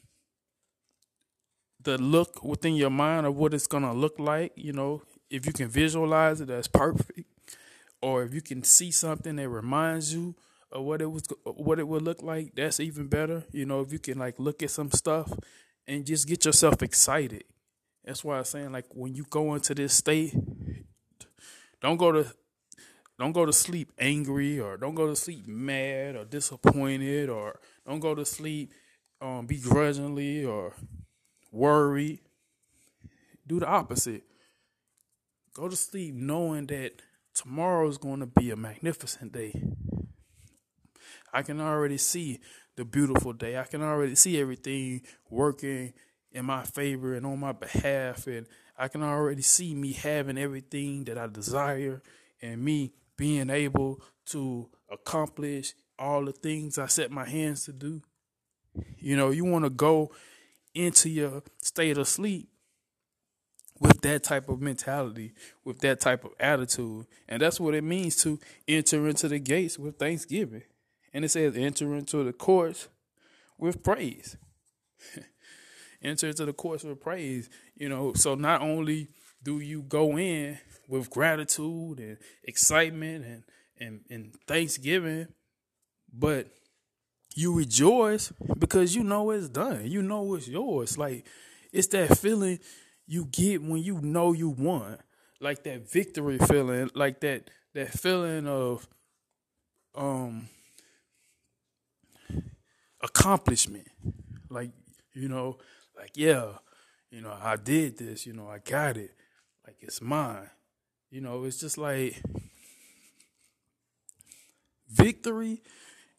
[1.87, 4.53] the look within your mind of what it's gonna look like.
[4.57, 7.21] You know, if you can visualize it, that's perfect.
[8.03, 10.35] Or if you can see something that reminds you
[10.71, 13.45] of what it was, what it would look like, that's even better.
[13.53, 15.33] You know, if you can like look at some stuff
[15.87, 17.45] and just get yourself excited.
[18.05, 20.35] That's why I'm saying like when you go into this state,
[21.81, 22.27] don't go to
[23.19, 28.01] don't go to sleep angry or don't go to sleep mad or disappointed or don't
[28.01, 28.73] go to sleep
[29.21, 30.75] um, begrudgingly or
[31.57, 32.21] worry.
[33.47, 34.25] Do the opposite.
[35.55, 37.01] Go to sleep knowing that
[37.35, 39.55] tomorrow is going to be a magnificent day.
[41.33, 42.41] I can already see
[42.77, 43.59] the beautiful day.
[43.59, 45.93] I can already see everything working
[46.33, 48.27] in my favor and on my behalf.
[48.27, 48.47] And
[48.79, 52.03] I can already see me having everything that I desire
[52.43, 58.03] and me being able to accomplish all the things I set my hands to do.
[58.99, 60.11] You know, you want to go
[60.77, 62.49] into your state of sleep
[63.79, 65.33] with that type of mentality,
[65.65, 67.07] with that type of attitude.
[67.29, 70.63] And that's what it means to enter into the gates with thanksgiving.
[71.13, 72.89] And it says, enter into the courts
[73.59, 74.37] with praise.
[76.03, 77.49] enter into the courts with praise.
[77.75, 79.09] You know, so not only
[79.43, 80.59] do you go in
[80.89, 83.43] with gratitude and excitement and,
[83.79, 85.29] and, and thanksgiving,
[86.13, 86.49] but
[87.37, 89.83] you rejoice because you know it's done.
[89.85, 90.97] You know it's yours.
[90.97, 91.27] Like
[91.71, 92.59] it's that feeling
[93.07, 94.99] you get when you know you won.
[95.39, 98.89] Like that victory feeling, like that that feeling of
[99.95, 100.49] um
[103.03, 103.87] accomplishment.
[104.49, 104.71] Like,
[105.13, 105.59] you know,
[105.95, 106.53] like yeah,
[107.11, 109.13] you know, I did this, you know, I got it.
[109.67, 110.49] Like it's mine.
[111.11, 112.23] You know, it's just like
[114.89, 115.61] victory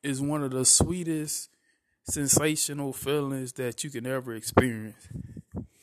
[0.08, 1.50] is one of the sweetest
[2.10, 5.10] sensational feelings that you can ever experience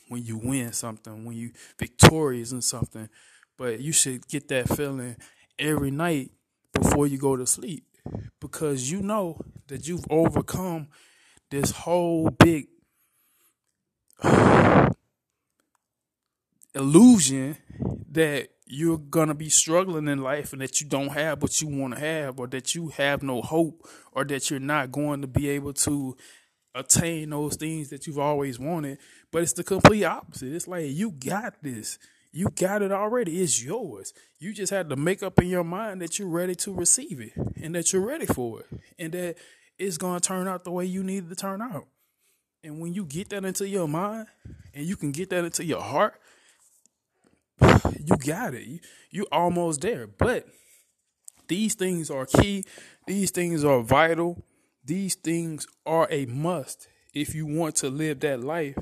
[0.07, 3.07] when you win something, when you victorious in something.
[3.57, 5.17] But you should get that feeling
[5.59, 6.31] every night
[6.73, 7.85] before you go to sleep
[8.41, 10.87] because you know that you've overcome
[11.51, 12.67] this whole big
[16.73, 17.57] illusion
[18.11, 21.67] that you're going to be struggling in life and that you don't have what you
[21.67, 25.27] want to have or that you have no hope or that you're not going to
[25.27, 26.17] be able to
[26.73, 28.97] attain those things that you've always wanted.
[29.31, 30.53] But it's the complete opposite.
[30.53, 31.99] It's like you got this.
[32.31, 33.41] You got it already.
[33.41, 34.13] It's yours.
[34.39, 37.33] You just had to make up in your mind that you're ready to receive it
[37.61, 38.67] and that you're ready for it
[38.99, 39.35] and that
[39.77, 41.85] it's going to turn out the way you need it to turn out.
[42.63, 44.27] And when you get that into your mind
[44.73, 46.19] and you can get that into your heart
[47.61, 48.65] you got it.
[48.65, 48.79] You,
[49.11, 50.07] you almost there.
[50.07, 50.47] But
[51.47, 52.63] these things are key.
[53.07, 54.43] These things are vital.
[54.83, 58.77] These things are a must if you want to live that life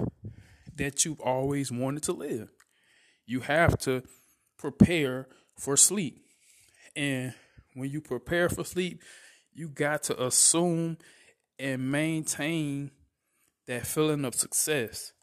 [0.75, 2.49] that you've always wanted to live.
[3.25, 4.03] You have to
[4.57, 6.25] prepare for sleep.
[6.95, 7.33] And
[7.73, 9.01] when you prepare for sleep,
[9.53, 10.97] you got to assume
[11.59, 12.91] and maintain
[13.67, 15.13] that feeling of success.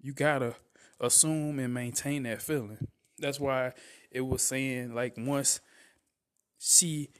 [0.00, 0.56] You got to
[1.02, 2.78] assume and maintain that feeling.
[3.18, 3.72] That's why
[4.10, 5.60] it was saying like once
[6.58, 7.10] she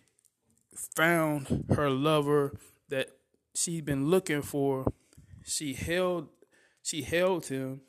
[0.95, 2.59] found her lover
[2.89, 3.09] that
[3.55, 4.91] she'd been looking for,
[5.45, 6.29] she held
[6.83, 7.83] she held him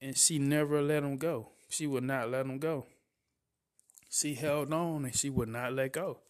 [0.00, 1.50] and she never let him go.
[1.68, 2.86] She would not let him go.
[4.08, 6.20] She held on and she would not let go.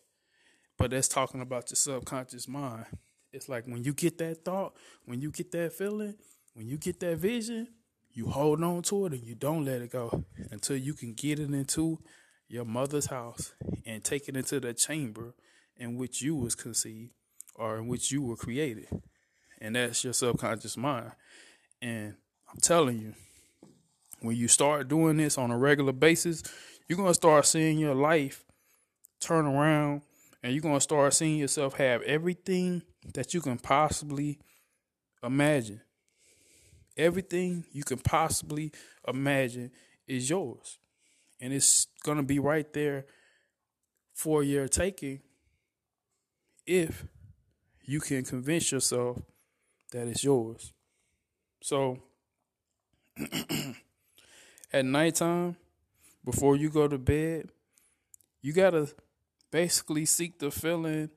[0.79, 2.87] But that's talking about your subconscious mind.
[3.33, 4.75] It's like when you get that thought,
[5.05, 6.15] when you get that feeling,
[6.55, 7.69] when you get that vision,
[8.17, 11.39] you hold on to it and you don't let it go until you can get
[11.39, 11.99] it into
[12.49, 13.53] your mother's house
[13.85, 15.35] and take it into the chamber
[15.77, 17.13] in which you was conceived
[17.57, 18.89] or in which you were created.
[19.61, 21.13] And that's your subconscious mind.
[21.83, 22.15] And
[22.51, 23.13] I'm telling you,
[24.21, 26.43] when you start doing this on a regular basis,
[26.89, 28.47] you're going to start seeing your life
[29.21, 30.01] turn around
[30.43, 32.81] and you're going to start seeing yourself have everything
[33.13, 34.39] that you can possibly
[35.23, 35.83] imagine.
[36.97, 38.73] Everything you can possibly
[39.07, 39.71] imagine
[40.07, 40.79] is yours.
[41.41, 43.05] And it's going to be right there
[44.15, 45.21] for your taking
[46.67, 47.05] if
[47.85, 49.21] you can convince yourself
[49.93, 50.73] that it's yours.
[51.63, 52.03] So
[54.73, 55.57] at nighttime,
[56.25, 57.51] before you go to bed,
[58.43, 58.89] you got to
[59.51, 61.11] basically seek the feeling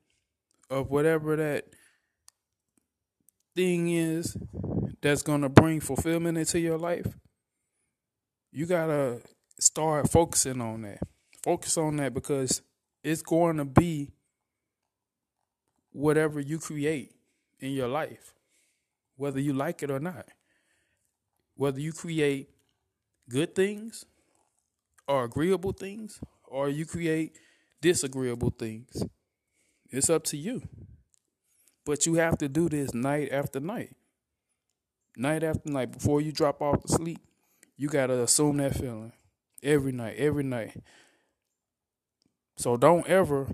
[0.69, 1.65] of whatever that
[3.59, 4.37] thing is
[5.01, 7.07] that's going to bring fulfillment into your life,
[8.53, 9.21] you got to
[9.59, 10.99] start focusing on that.
[11.43, 12.61] Focus on that because
[13.03, 14.13] it's going to be
[15.91, 17.11] whatever you create
[17.59, 18.33] in your life,
[19.17, 20.25] whether you like it or not.
[21.55, 22.51] Whether you create
[23.27, 24.05] good things
[25.05, 27.35] or agreeable things, or you create
[27.81, 29.03] disagreeable things,
[29.89, 30.61] it's up to you.
[31.89, 33.95] But you have to do this night after night
[35.17, 37.17] night after night before you drop off to sleep,
[37.77, 39.11] you gotta assume that feeling
[39.63, 40.77] every night, every night.
[42.57, 43.47] So don't ever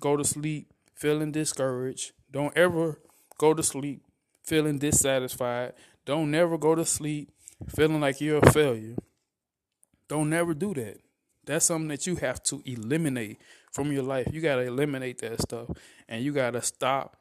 [0.00, 2.12] go to sleep feeling discouraged.
[2.30, 3.02] Don't ever
[3.36, 4.00] go to sleep
[4.42, 5.74] feeling dissatisfied.
[6.06, 7.28] Don't never go to sleep
[7.68, 8.96] feeling like you're a failure.
[10.08, 11.00] Don't never do that.
[11.44, 13.42] That's something that you have to eliminate
[13.72, 14.28] from your life.
[14.32, 15.68] You got to eliminate that stuff
[16.08, 17.18] and you got to stop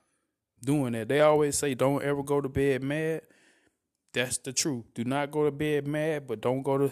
[0.64, 1.08] doing that.
[1.08, 3.22] They always say don't ever go to bed mad.
[4.14, 4.86] That's the truth.
[4.94, 6.92] Do not go to bed mad, but don't go to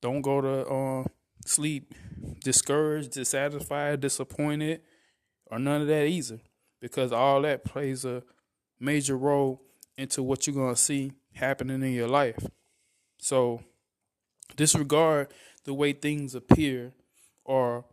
[0.00, 1.04] don't go to uh,
[1.46, 1.94] sleep
[2.44, 4.82] discouraged, dissatisfied, disappointed,
[5.46, 6.40] or none of that either.
[6.80, 8.22] Because all that plays a
[8.78, 9.62] major role
[9.96, 12.46] into what you're gonna see happening in your life.
[13.18, 13.62] So
[14.56, 15.28] Disregard
[15.64, 16.92] the way things appear
[17.44, 17.84] or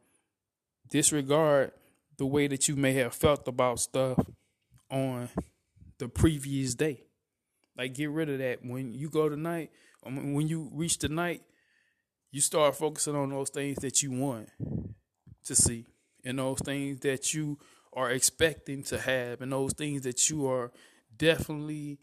[0.90, 1.72] disregard
[2.18, 4.18] the way that you may have felt about stuff
[4.90, 5.30] on
[5.98, 7.04] the previous day.
[7.78, 8.60] Like get rid of that.
[8.64, 9.72] When you go tonight,
[10.06, 11.42] um, when you reach the night,
[12.32, 14.50] you start focusing on those things that you want
[15.46, 15.86] to see
[16.24, 17.58] and those things that you
[17.94, 20.72] are expecting to have and those things that you are
[21.16, 21.98] definitely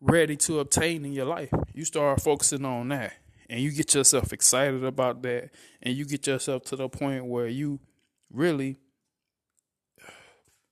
[0.00, 1.52] ready to obtain in your life.
[1.72, 3.14] You start focusing on that
[3.48, 5.50] and you get yourself excited about that
[5.82, 7.80] and you get yourself to the point where you
[8.30, 8.76] really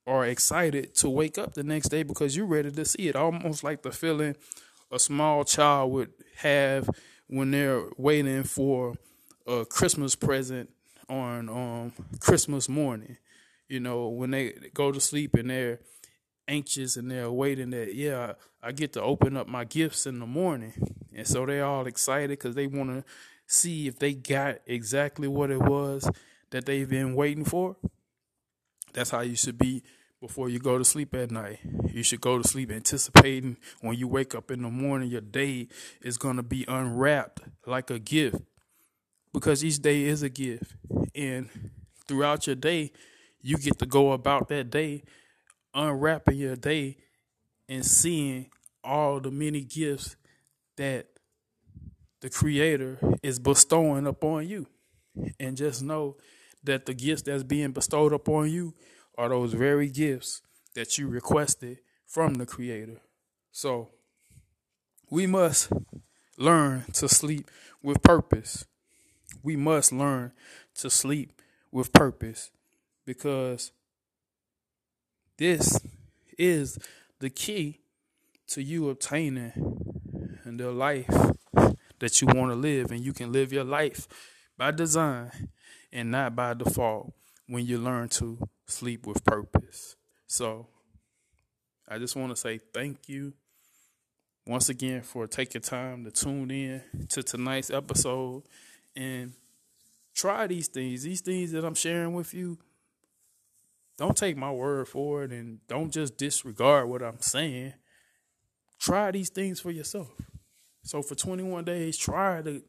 [0.06, 3.16] are excited to wake up the next day because you're ready to see it.
[3.16, 4.36] Almost like the feeling
[4.90, 6.88] a small child would have
[7.26, 8.94] when they're waiting for
[9.46, 10.70] a Christmas present
[11.08, 13.16] on um, Christmas morning.
[13.68, 15.80] You know, when they go to sleep and they're
[16.48, 20.26] anxious and they're waiting that yeah I get to open up my gifts in the
[20.26, 20.72] morning,
[21.14, 23.04] and so they're all excited because they want to
[23.46, 26.08] see if they got exactly what it was
[26.50, 27.76] that they've been waiting for.
[28.92, 29.82] That's how you should be
[30.20, 31.58] before you go to sleep at night.
[31.92, 35.68] You should go to sleep anticipating when you wake up in the morning, your day
[36.02, 38.40] is going to be unwrapped like a gift
[39.32, 40.74] because each day is a gift.
[41.14, 41.48] And
[42.06, 42.92] throughout your day,
[43.42, 45.04] you get to go about that day,
[45.74, 46.96] unwrapping your day
[47.68, 48.50] and seeing
[48.82, 50.16] all the many gifts
[50.76, 51.06] that
[52.20, 54.66] the Creator is bestowing upon you.
[55.38, 56.16] And just know
[56.64, 58.74] that the gifts that's being bestowed upon you
[59.16, 60.42] are those very gifts
[60.74, 63.00] that you requested from the Creator.
[63.52, 63.88] So
[65.10, 65.72] we must
[66.36, 67.50] learn to sleep
[67.82, 68.66] with purpose.
[69.42, 70.32] We must learn
[70.76, 71.40] to sleep
[71.70, 72.50] with purpose
[73.04, 73.72] because
[75.38, 75.80] this
[76.38, 76.78] is
[77.20, 77.80] the key
[78.48, 79.52] to you obtaining
[80.44, 81.32] the life
[81.98, 82.90] that you want to live.
[82.90, 84.06] And you can live your life
[84.56, 85.48] by design
[85.92, 87.12] and not by default
[87.46, 89.96] when you learn to sleep with purpose.
[90.26, 90.66] So
[91.88, 93.32] I just want to say thank you
[94.46, 98.42] once again for taking time to tune in to tonight's episode
[98.94, 99.32] and
[100.14, 101.02] try these things.
[101.02, 102.58] These things that I'm sharing with you,
[103.98, 107.74] don't take my word for it and don't just disregard what I'm saying.
[108.78, 110.10] Try these things for yourself.
[110.82, 112.62] So for 21 days, try to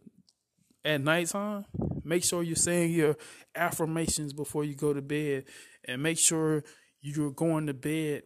[0.86, 1.66] at nighttime,
[2.08, 3.18] make sure you're saying your
[3.56, 5.46] affirmations before you go to bed
[5.86, 6.64] and make sure
[7.02, 8.24] you're going to bed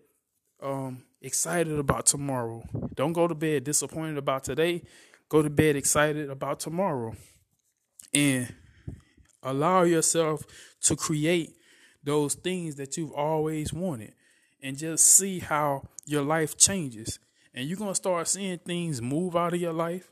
[0.61, 2.63] um, excited about tomorrow.
[2.95, 4.83] Don't go to bed disappointed about today.
[5.29, 7.15] Go to bed excited about tomorrow.
[8.13, 8.53] And
[9.41, 10.43] allow yourself
[10.81, 11.55] to create
[12.03, 14.13] those things that you've always wanted
[14.61, 17.19] and just see how your life changes.
[17.53, 20.10] And you're going to start seeing things move out of your life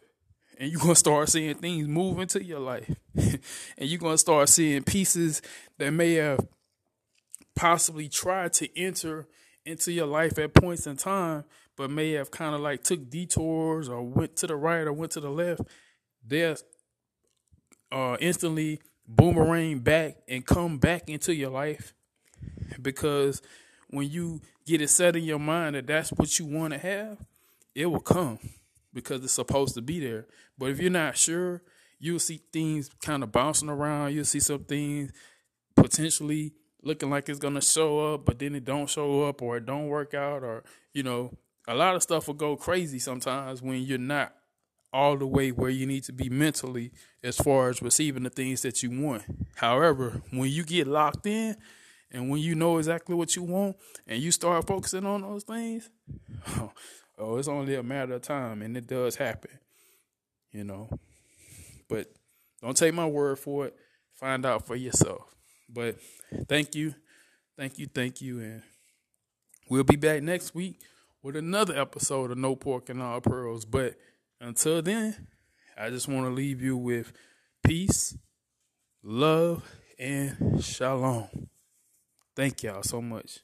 [0.59, 2.93] and you're going to start seeing things move into your life.
[3.15, 3.39] and
[3.77, 5.41] you're going to start seeing pieces
[5.77, 6.45] that may have
[7.55, 9.25] possibly tried to enter
[9.65, 11.45] into your life at points in time,
[11.77, 15.13] but may have kind of like took detours or went to the right or went
[15.13, 15.61] to the left.
[16.27, 16.57] They're
[17.89, 21.93] uh, instantly boomerang back and come back into your life
[22.81, 23.41] because
[23.89, 27.17] when you get it set in your mind that that's what you want to have,
[27.73, 28.39] it will come
[28.93, 30.25] because it's supposed to be there.
[30.57, 31.61] But if you're not sure,
[31.99, 34.13] you'll see things kind of bouncing around.
[34.13, 35.11] You'll see some things
[35.75, 39.65] potentially looking like it's gonna show up, but then it don't show up or it
[39.65, 40.63] don't work out, or
[40.93, 41.37] you know,
[41.67, 44.33] a lot of stuff will go crazy sometimes when you're not
[44.91, 46.91] all the way where you need to be mentally
[47.23, 49.23] as far as receiving the things that you want.
[49.55, 51.55] However, when you get locked in
[52.11, 53.77] and when you know exactly what you want
[54.07, 55.89] and you start focusing on those things,
[56.47, 56.71] oh,
[57.19, 59.51] oh, it's only a matter of time and it does happen,
[60.51, 60.89] you know.
[61.87, 62.11] But
[62.61, 63.75] don't take my word for it.
[64.13, 65.35] Find out for yourself.
[65.69, 65.97] But
[66.47, 66.95] thank you,
[67.57, 68.39] thank you, thank you.
[68.39, 68.61] And
[69.69, 70.79] we'll be back next week
[71.21, 73.65] with another episode of No Pork and All Pearls.
[73.65, 73.95] But
[74.41, 75.27] until then,
[75.77, 77.13] I just want to leave you with
[77.63, 78.17] peace,
[79.03, 79.63] love,
[79.97, 81.49] and shalom.
[82.35, 83.39] Thank y'all so much.